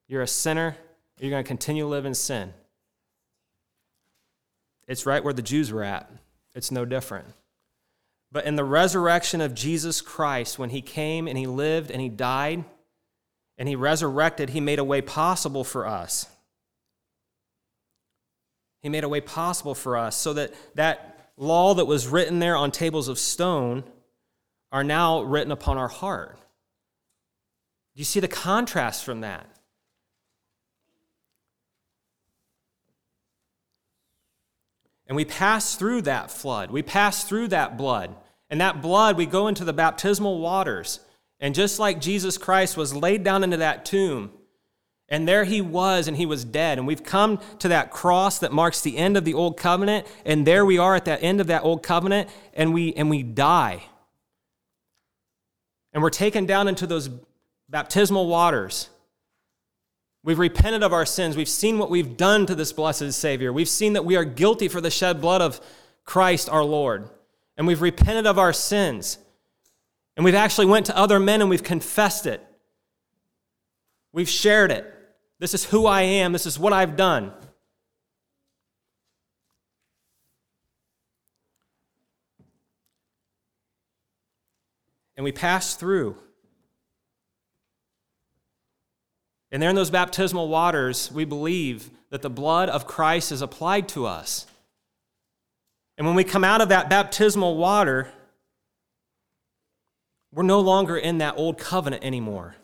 [0.08, 0.76] You're a sinner,
[1.18, 2.52] you're going to continue in sin.
[4.86, 6.10] It's right where the Jews were at.
[6.54, 7.26] It's no different.
[8.30, 12.08] But in the resurrection of Jesus Christ, when he came and he lived and he
[12.08, 12.64] died
[13.56, 16.26] and he resurrected, he made a way possible for us.
[18.82, 22.56] He made a way possible for us so that that law that was written there
[22.56, 23.84] on tables of stone
[24.70, 26.36] are now written upon our heart.
[26.36, 29.46] Do you see the contrast from that?
[35.06, 36.70] And we pass through that flood.
[36.70, 38.14] We pass through that blood.
[38.48, 41.00] And that blood, we go into the baptismal waters.
[41.40, 44.30] And just like Jesus Christ was laid down into that tomb,
[45.08, 46.78] and there he was, and he was dead.
[46.78, 50.06] And we've come to that cross that marks the end of the old covenant.
[50.24, 53.22] And there we are at that end of that old covenant, and we, and we
[53.22, 53.82] die.
[55.92, 57.10] And we're taken down into those
[57.68, 58.88] baptismal waters.
[60.24, 61.36] We've repented of our sins.
[61.36, 63.52] We've seen what we've done to this blessed Savior.
[63.52, 65.60] We've seen that we are guilty for the shed blood of
[66.04, 67.10] Christ our Lord.
[67.58, 69.18] And we've repented of our sins.
[70.16, 72.42] And we've actually went to other men and we've confessed it.
[74.12, 74.90] We've shared it.
[75.40, 76.32] This is who I am.
[76.32, 77.30] This is what I've done.
[85.18, 86.16] And we pass through
[89.54, 93.86] And there in those baptismal waters, we believe that the blood of Christ is applied
[93.90, 94.48] to us.
[95.96, 98.10] And when we come out of that baptismal water,
[100.32, 102.56] we're no longer in that old covenant anymore.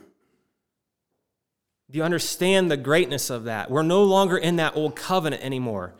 [1.93, 3.71] Do you understand the greatness of that?
[3.71, 5.95] We're no longer in that old covenant anymore.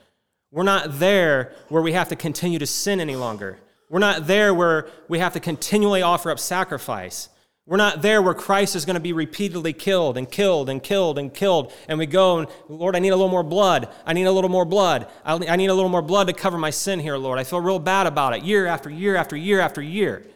[0.51, 3.61] We're not there where we have to continue to sin any longer.
[3.91, 7.29] We're not there where we have to continually offer up sacrifice.
[7.71, 11.21] We're not there where Christ is going to be repeatedly killed and killed and killed
[11.21, 11.73] and killed.
[11.87, 13.89] And we go and, Lord, I need a little more blood.
[14.05, 15.07] I need a little more blood.
[15.25, 17.39] I need a little more blood to cover my sin here, Lord.
[17.39, 20.27] I feel real bad about it year after year after year after year.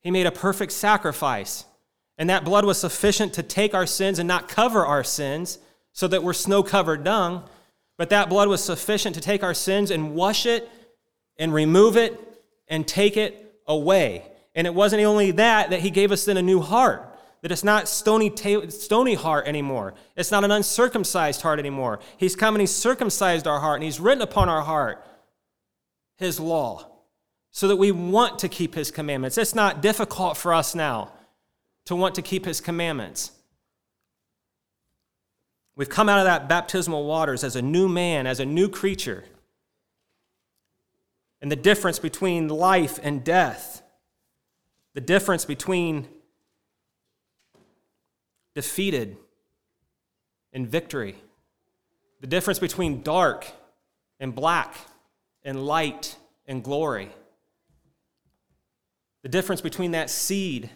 [0.00, 1.66] He made a perfect sacrifice.
[2.16, 5.58] And that blood was sufficient to take our sins and not cover our sins
[5.92, 7.44] so that we're snow covered dung.
[7.98, 10.66] But that blood was sufficient to take our sins and wash it
[11.36, 12.18] and remove it
[12.68, 14.24] and take it away.
[14.54, 17.04] And it wasn't only that, that he gave us then a new heart.
[17.42, 18.32] That it's not stony,
[18.68, 19.94] stony heart anymore.
[20.16, 22.00] It's not an uncircumcised heart anymore.
[22.16, 25.06] He's come and he's circumcised our heart and he's written upon our heart
[26.16, 26.90] his law
[27.50, 29.38] so that we want to keep his commandments.
[29.38, 31.12] It's not difficult for us now
[31.86, 33.32] to want to keep his commandments.
[35.76, 39.24] We've come out of that baptismal waters as a new man, as a new creature.
[41.40, 43.82] And the difference between life and death
[44.94, 46.08] the difference between
[48.54, 49.16] defeated
[50.52, 51.14] and victory,
[52.20, 53.46] the difference between dark
[54.18, 54.74] and black
[55.44, 56.16] and light
[56.46, 57.10] and glory,
[59.22, 60.70] the difference between that seed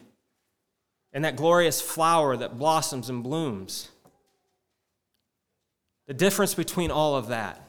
[1.13, 3.91] and that glorious flower that blossoms and blooms.
[6.07, 7.61] The difference between all of that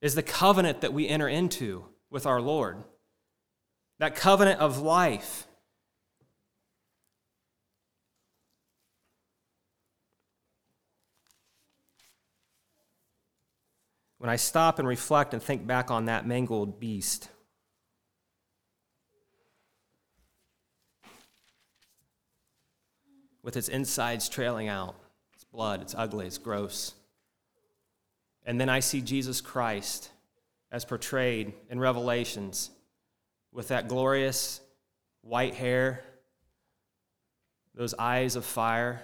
[0.00, 2.76] is the covenant that we enter into with our Lord
[3.98, 5.46] that covenant of life.
[14.18, 17.28] When I stop and reflect and think back on that mangled beast,
[23.42, 24.96] with its insides trailing out,
[25.34, 26.94] its blood, it's ugly, it's gross.
[28.46, 30.10] And then I see Jesus Christ
[30.72, 32.70] as portrayed in Revelations
[33.54, 34.60] with that glorious
[35.22, 36.04] white hair,
[37.74, 39.00] those eyes of fire,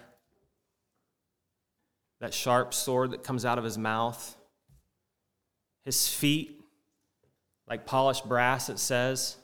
[2.21, 4.37] that sharp sword that comes out of his mouth,
[5.85, 6.61] his feet
[7.67, 9.37] like polished brass, it says.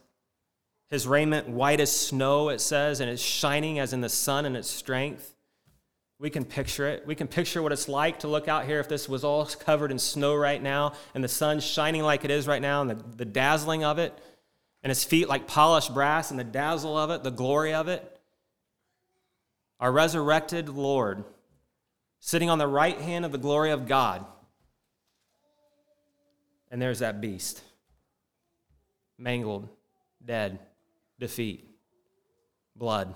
[0.90, 4.54] His raiment white as snow, it says, and it's shining as in the sun in
[4.54, 5.34] its strength.
[6.18, 7.07] We can picture it.
[7.07, 9.90] We can picture what it's like to look out here if this was all covered
[9.90, 13.04] in snow right now and the sun shining like it is right now and the,
[13.16, 14.18] the dazzling of it
[14.87, 18.20] and his feet like polished brass, and the dazzle of it, the glory of it.
[19.80, 21.24] Our resurrected Lord,
[22.20, 24.24] sitting on the right hand of the glory of God.
[26.70, 27.61] And there's that beast
[29.18, 29.68] mangled,
[30.24, 30.61] dead,
[31.18, 31.68] defeat,
[32.76, 33.12] blood.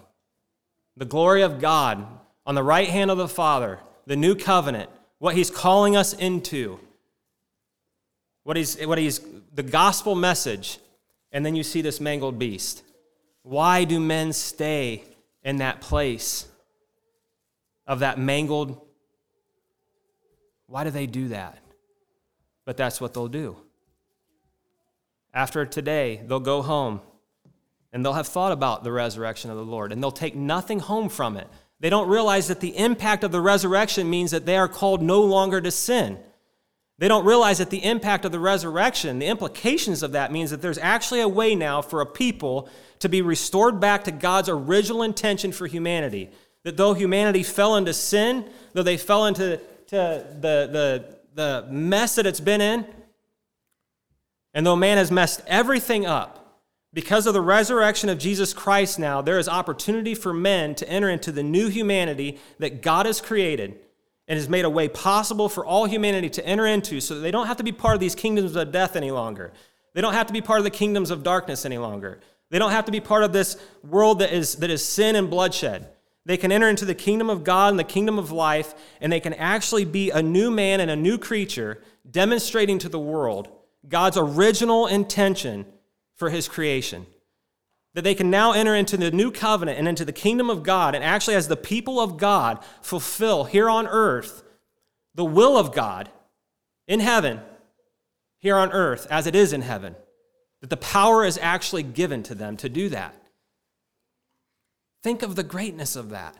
[0.97, 2.05] The glory of God
[2.45, 6.81] on the right hand of the Father, the new covenant, what he's calling us into,
[8.43, 9.21] what he's, what he's
[9.55, 10.81] the gospel message,
[11.33, 12.83] and then you see this mangled beast.
[13.43, 15.05] Why do men stay
[15.43, 16.47] in that place
[17.87, 18.81] of that mangled?
[20.67, 21.59] Why do they do that?
[22.65, 23.57] But that's what they'll do.
[25.33, 27.01] After today, they'll go home
[27.93, 31.09] and they'll have thought about the resurrection of the Lord and they'll take nothing home
[31.09, 31.49] from it.
[31.81, 35.23] They don't realize that the impact of the resurrection means that they are called no
[35.23, 36.19] longer to sin.
[37.01, 40.61] They don't realize that the impact of the resurrection, the implications of that means that
[40.61, 45.03] there's actually a way now for a people to be restored back to God's original
[45.03, 46.29] intention for humanity.
[46.63, 52.17] That though humanity fell into sin, though they fell into to the, the, the mess
[52.17, 52.85] that it's been in,
[54.53, 56.37] and though man has messed everything up,
[56.93, 61.09] because of the resurrection of Jesus Christ now, there is opportunity for men to enter
[61.09, 63.79] into the new humanity that God has created
[64.31, 67.33] and has made a way possible for all humanity to enter into so that they
[67.33, 69.53] don't have to be part of these kingdoms of death any longer.
[69.93, 72.21] They don't have to be part of the kingdoms of darkness any longer.
[72.49, 75.29] They don't have to be part of this world that is, that is sin and
[75.29, 75.89] bloodshed.
[76.27, 79.19] They can enter into the kingdom of God and the kingdom of life, and they
[79.19, 83.49] can actually be a new man and a new creature, demonstrating to the world
[83.89, 85.67] God's original intention
[86.15, 87.05] for his creation.
[87.95, 90.95] That they can now enter into the new covenant and into the kingdom of God,
[90.95, 94.45] and actually, as the people of God, fulfill here on earth
[95.15, 96.09] the will of God
[96.87, 97.41] in heaven,
[98.39, 99.97] here on earth, as it is in heaven.
[100.61, 103.15] That the power is actually given to them to do that.
[105.03, 106.37] Think of the greatness of that.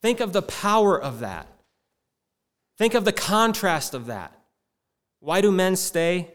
[0.00, 1.46] Think of the power of that.
[2.78, 4.32] Think of the contrast of that.
[5.18, 6.32] Why do men stay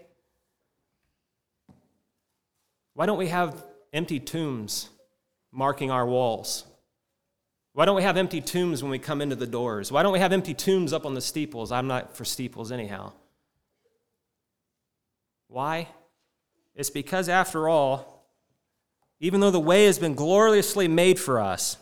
[2.96, 3.65] why don't we have
[3.96, 4.90] empty tombs
[5.52, 6.66] marking our walls?
[7.74, 9.92] Why don't we have empty tombs when we come into the doors?
[9.92, 11.72] Why don't we have empty tombs up on the steeples?
[11.72, 13.14] I'm not for steeples anyhow.
[15.48, 15.88] Why?
[16.76, 18.30] It's because, after all,
[19.20, 21.78] even though the way has been gloriously made for us,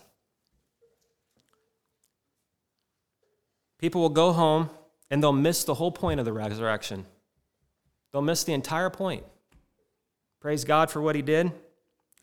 [3.79, 4.69] people will go home
[5.09, 7.05] and they'll miss the whole point of the resurrection.
[8.11, 9.23] They'll miss the entire point.
[10.39, 11.51] Praise God for what he did.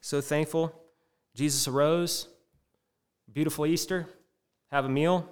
[0.00, 0.74] So thankful.
[1.34, 2.28] Jesus arose.
[3.32, 4.06] Beautiful Easter.
[4.70, 5.28] Have a meal.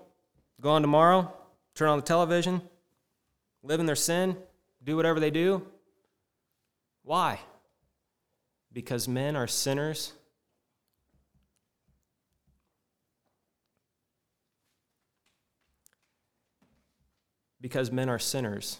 [0.60, 1.32] Go on tomorrow.
[1.74, 2.60] Turn on the television.
[3.62, 4.36] Live in their sin.
[4.84, 5.66] Do whatever they do.
[7.02, 7.40] Why?
[8.72, 10.12] Because men are sinners.
[17.60, 18.78] Because men are sinners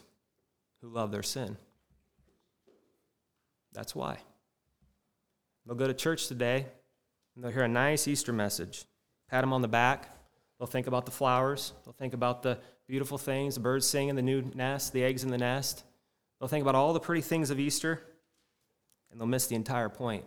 [0.80, 1.57] who love their sin.
[3.72, 4.18] That's why.
[5.69, 6.64] They'll go to church today
[7.35, 8.87] and they'll hear a nice Easter message.
[9.29, 10.09] Pat them on the back.
[10.59, 11.75] They'll think about the flowers.
[11.85, 15.30] They'll think about the beautiful things, the birds singing, the new nest, the eggs in
[15.30, 15.84] the nest.
[16.41, 18.03] They'll think about all the pretty things of Easter,
[19.11, 20.25] and they'll miss the entire point.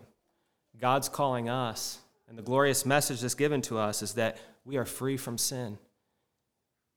[0.79, 1.99] God's calling us,
[2.29, 5.79] and the glorious message that's given to us is that we are free from sin.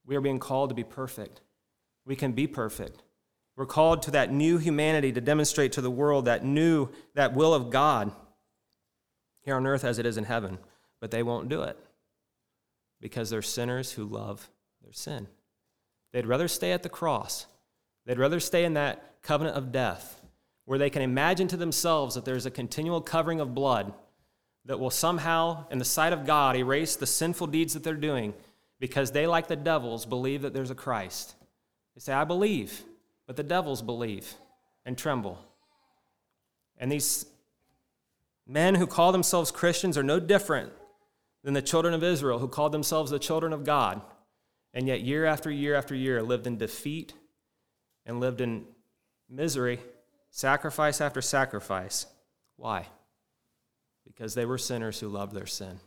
[0.05, 1.41] We are being called to be perfect.
[2.05, 3.01] We can be perfect.
[3.55, 7.53] We're called to that new humanity to demonstrate to the world that new, that will
[7.53, 8.11] of God
[9.45, 10.57] here on earth as it is in heaven.
[10.99, 11.77] But they won't do it
[12.99, 14.49] because they're sinners who love
[14.83, 15.27] their sin.
[16.11, 17.45] They'd rather stay at the cross,
[18.05, 20.21] they'd rather stay in that covenant of death
[20.65, 23.93] where they can imagine to themselves that there's a continual covering of blood
[24.65, 28.33] that will somehow, in the sight of God, erase the sinful deeds that they're doing
[28.79, 31.35] because they, like the devils, believe that there's a Christ.
[31.93, 32.83] They say, I believe.
[33.27, 34.33] But the devils believe
[34.85, 35.39] and tremble.
[36.77, 37.25] And these
[38.47, 40.71] men who call themselves Christians are no different
[41.43, 44.01] than the children of Israel who called themselves the children of God,
[44.73, 47.13] and yet year after year after year lived in defeat
[48.05, 48.65] and lived in
[49.29, 49.79] misery,
[50.31, 52.05] sacrifice after sacrifice.
[52.55, 52.87] Why?
[54.05, 55.79] Because they were sinners who loved their sin.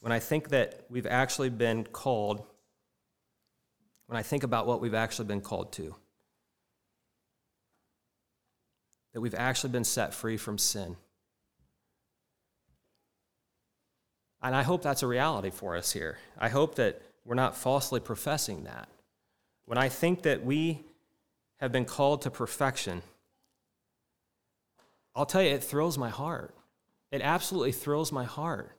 [0.00, 2.42] when I think that we've actually been called,
[4.08, 5.94] when I think about what we've actually been called to,
[9.12, 10.96] that we've actually been set free from sin.
[14.40, 16.18] And I hope that's a reality for us here.
[16.38, 18.88] I hope that we're not falsely professing that.
[19.66, 20.80] When I think that we
[21.58, 23.02] have been called to perfection,
[25.14, 26.54] I'll tell you, it thrills my heart.
[27.10, 28.77] It absolutely thrills my heart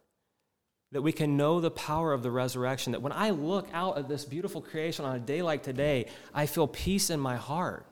[0.92, 2.94] that we can know the power of the resurrection.
[2.94, 6.46] That when I look out at this beautiful creation on a day like today, I
[6.46, 7.86] feel peace in my heart.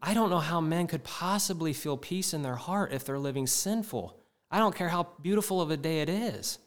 [0.00, 3.46] I don't know how men could possibly feel peace in their heart if they're living
[3.46, 4.18] sinful.
[4.50, 6.58] I don't care how beautiful of a day it is.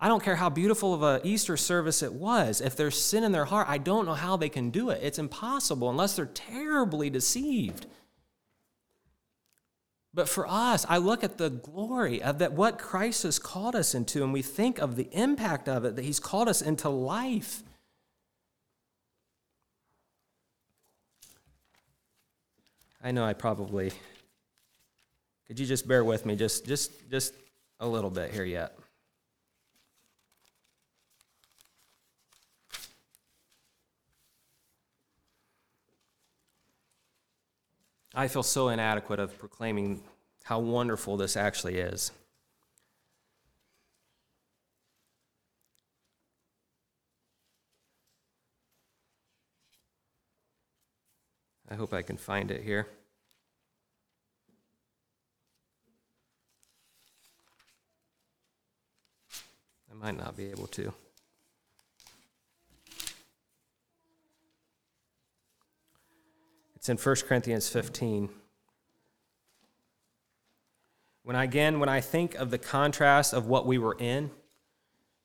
[0.00, 2.60] I don't care how beautiful of an Easter service it was.
[2.60, 5.00] If there's sin in their heart, I don't know how they can do it.
[5.02, 7.86] It's impossible unless they're terribly deceived.
[10.14, 13.94] But for us, I look at the glory of that what Christ has called us
[13.94, 17.62] into, and we think of the impact of it, that He's called us into life.
[23.02, 23.92] I know I probably
[25.46, 27.32] could you just bear with me just just just
[27.80, 28.76] a little bit here yet?
[38.14, 40.02] I feel so inadequate of proclaiming
[40.44, 42.10] how wonderful this actually is.
[51.70, 52.88] I hope I can find it here.
[59.90, 60.94] I might not be able to.
[66.78, 68.28] It's in 1 Corinthians 15.
[71.24, 74.30] When I, again, when I think of the contrast of what we were in,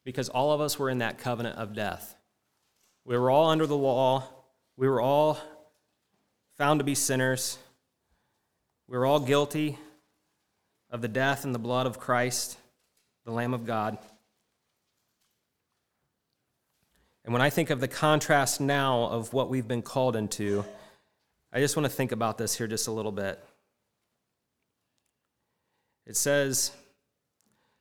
[0.03, 2.15] because all of us were in that covenant of death.
[3.05, 4.27] We were all under the law.
[4.77, 5.38] We were all
[6.57, 7.59] found to be sinners.
[8.88, 9.77] We were all guilty
[10.89, 12.57] of the death and the blood of Christ,
[13.25, 13.99] the Lamb of God.
[17.23, 20.65] And when I think of the contrast now of what we've been called into,
[21.55, 23.39] I just want to think about this here just a little bit.
[26.07, 26.71] It says,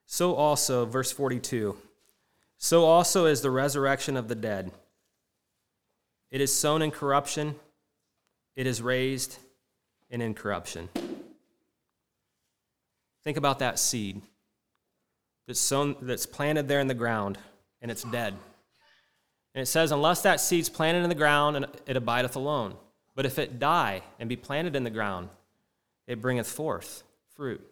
[0.05, 1.77] So also, verse 42,
[2.59, 4.73] so also is the resurrection of the dead.
[6.31, 7.57] It is sown in corruption,
[8.57, 9.39] it is raised
[10.11, 10.91] in incorruption.
[13.25, 14.21] Think about that seed
[15.47, 17.39] that's sown, that's planted there in the ground,
[17.81, 18.35] and it's dead.
[19.55, 22.75] And it says, Unless that seed's planted in the ground, and it abideth alone.
[23.15, 25.29] But if it die and be planted in the ground,
[26.07, 27.03] it bringeth forth
[27.35, 27.63] fruit.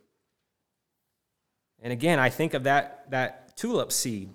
[1.83, 4.31] And again, I think of that, that tulip seed.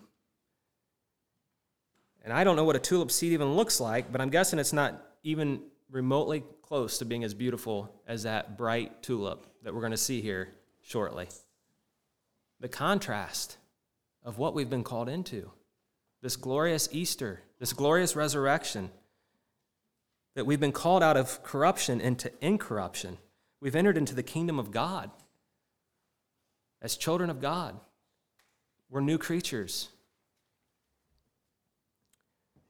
[2.23, 4.73] And I don't know what a tulip seed even looks like, but I'm guessing it's
[4.73, 5.61] not even
[5.91, 10.21] remotely close to being as beautiful as that bright tulip that we're going to see
[10.21, 10.49] here
[10.81, 11.27] shortly.
[12.59, 13.57] The contrast
[14.23, 15.51] of what we've been called into
[16.23, 18.89] this glorious Easter, this glorious resurrection
[20.35, 23.17] that we've been called out of corruption into incorruption.
[23.61, 25.09] We've entered into the kingdom of God.
[26.81, 27.79] As children of God,
[28.89, 29.89] we're new creatures.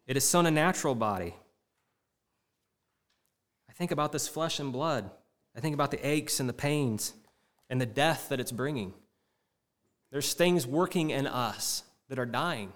[0.07, 1.35] It is sown a natural body.
[3.67, 5.09] I think about this flesh and blood.
[5.55, 7.13] I think about the aches and the pains
[7.69, 8.93] and the death that it's bringing.
[10.11, 12.71] There's things working in us that are dying.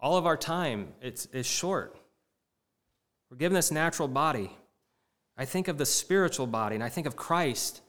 [0.00, 1.96] All of our time it's, is short.
[3.30, 4.50] We're given this natural body.
[5.36, 7.80] I think of the spiritual body, and I think of Christ,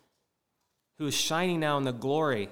[0.98, 2.50] who is shining now in the glory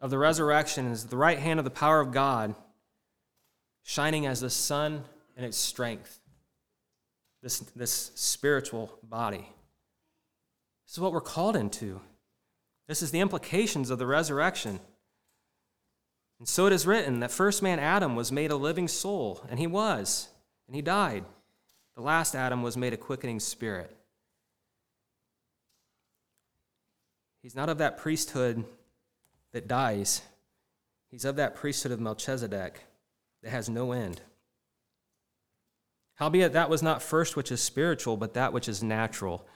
[0.00, 2.54] of the resurrection, is the right hand of the power of God,
[3.82, 5.04] shining as the sun
[5.36, 6.20] in its strength.
[7.42, 9.48] This, this spiritual body.
[10.86, 12.00] This is what we're called into.
[12.86, 14.78] This is the implications of the resurrection.
[16.38, 19.58] And so it is written that first man Adam was made a living soul, and
[19.58, 20.28] he was,
[20.68, 21.24] and he died.
[21.94, 23.94] The last Adam was made a quickening spirit.
[27.42, 28.64] He's not of that priesthood
[29.52, 30.22] that dies,
[31.10, 32.80] he's of that priesthood of Melchizedek
[33.42, 34.22] that has no end.
[36.14, 39.46] Howbeit, that was not first which is spiritual, but that which is natural,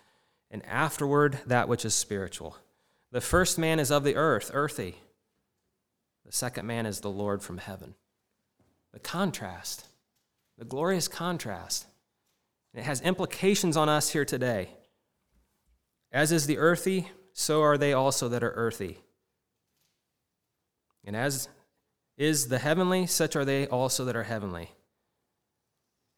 [0.51, 2.57] and afterward that which is spiritual.
[3.13, 4.97] The first man is of the earth, earthy.
[6.25, 7.95] The second man is the Lord from heaven.
[8.93, 9.87] The contrast,
[10.59, 11.87] the glorious contrast.
[12.77, 14.69] It has implications on us here today.
[16.12, 18.98] As is the earthy, so are they also that are earthy.
[21.03, 21.48] And as
[22.19, 24.73] is the heavenly, such are they also that are heavenly.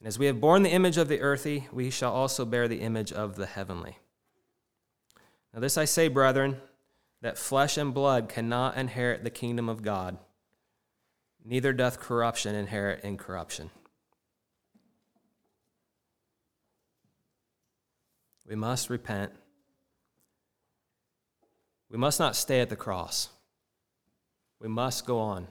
[0.01, 2.80] And as we have borne the image of the earthy, we shall also bear the
[2.80, 3.98] image of the heavenly.
[5.55, 6.60] Now, this I say, brethren,
[7.22, 10.18] that flesh and blood cannot inherit the kingdom of God,
[11.44, 13.70] neither doth corruption inherit incorruption.
[18.49, 19.33] We must repent.
[21.91, 23.29] We must not stay at the cross.
[24.59, 25.49] We must go on.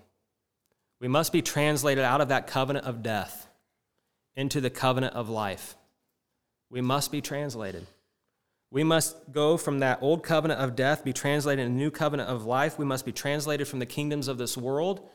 [0.99, 3.47] We must be translated out of that covenant of death
[4.35, 5.75] into the covenant of life.
[6.71, 7.85] We must be translated.
[8.71, 12.29] We must go from that old covenant of death, be translated in a new covenant
[12.29, 12.79] of life.
[12.79, 15.07] We must be translated from the kingdoms of this world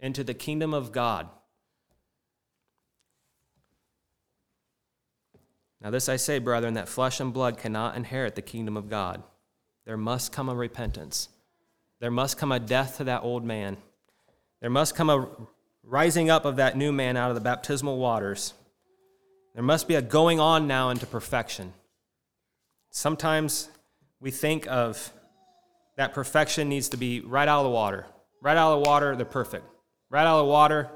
[0.00, 1.28] into the kingdom of God.
[5.80, 9.22] Now, this I say, brethren, that flesh and blood cannot inherit the kingdom of God.
[9.86, 11.28] There must come a repentance.
[12.00, 13.76] There must come a death to that old man.
[14.60, 15.28] There must come a
[15.84, 18.54] rising up of that new man out of the baptismal waters.
[19.54, 21.72] There must be a going on now into perfection.
[22.90, 23.68] Sometimes
[24.20, 25.12] we think of
[25.96, 28.06] that perfection needs to be right out of the water.
[28.40, 29.64] Right out of the water, they're perfect.
[30.10, 30.90] Right out of the water,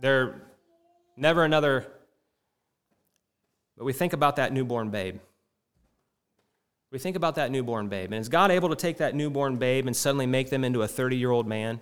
[0.00, 0.40] they're
[1.16, 1.86] never another.
[3.76, 5.18] But we think about that newborn babe.
[6.90, 8.12] We think about that newborn babe.
[8.12, 10.88] And is God able to take that newborn babe and suddenly make them into a
[10.88, 11.80] 30 year old man?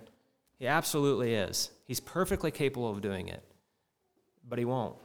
[0.59, 1.71] He absolutely is.
[1.85, 3.43] He's perfectly capable of doing it.
[4.47, 4.95] But he won't.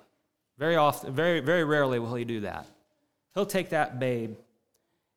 [0.59, 2.67] Very often, very, very rarely will he do that.
[3.35, 4.37] He'll take that babe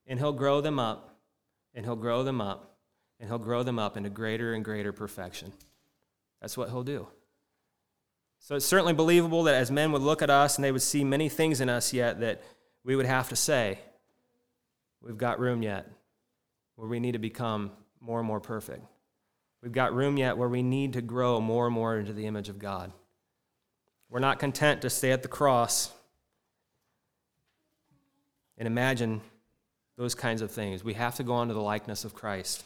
[0.06, 1.16] and he'll grow them up,
[1.74, 2.76] and he'll grow them up,
[3.18, 5.52] and he'll grow them up into greater and greater perfection.
[6.40, 7.08] That's what he'll do.
[8.44, 11.02] So it's certainly believable that as men would look at us and they would see
[11.02, 12.42] many things in us yet that
[12.84, 13.78] we would have to say,
[15.00, 15.88] we've got room yet
[16.76, 17.70] where we need to become
[18.02, 18.84] more and more perfect.
[19.62, 22.50] We've got room yet where we need to grow more and more into the image
[22.50, 22.92] of God.
[24.10, 25.90] We're not content to stay at the cross
[28.58, 29.22] and imagine
[29.96, 30.84] those kinds of things.
[30.84, 32.62] We have to go on to the likeness of Christ.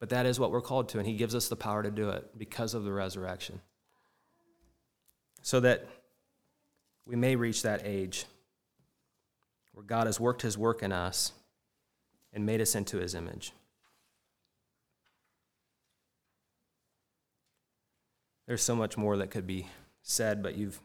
[0.00, 2.10] But that is what we're called to, and He gives us the power to do
[2.10, 3.60] it because of the resurrection.
[5.42, 5.86] So that
[7.06, 8.26] we may reach that age
[9.72, 11.32] where God has worked His work in us
[12.32, 13.52] and made us into His image.
[18.46, 19.66] There's so much more that could be
[20.02, 20.80] said, but you've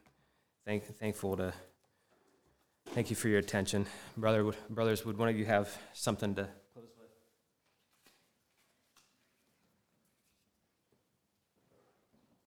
[0.65, 1.53] thank, thankful to
[2.93, 3.87] Thank you for your attention.
[4.15, 6.47] Brother, brothers, would one of you have something to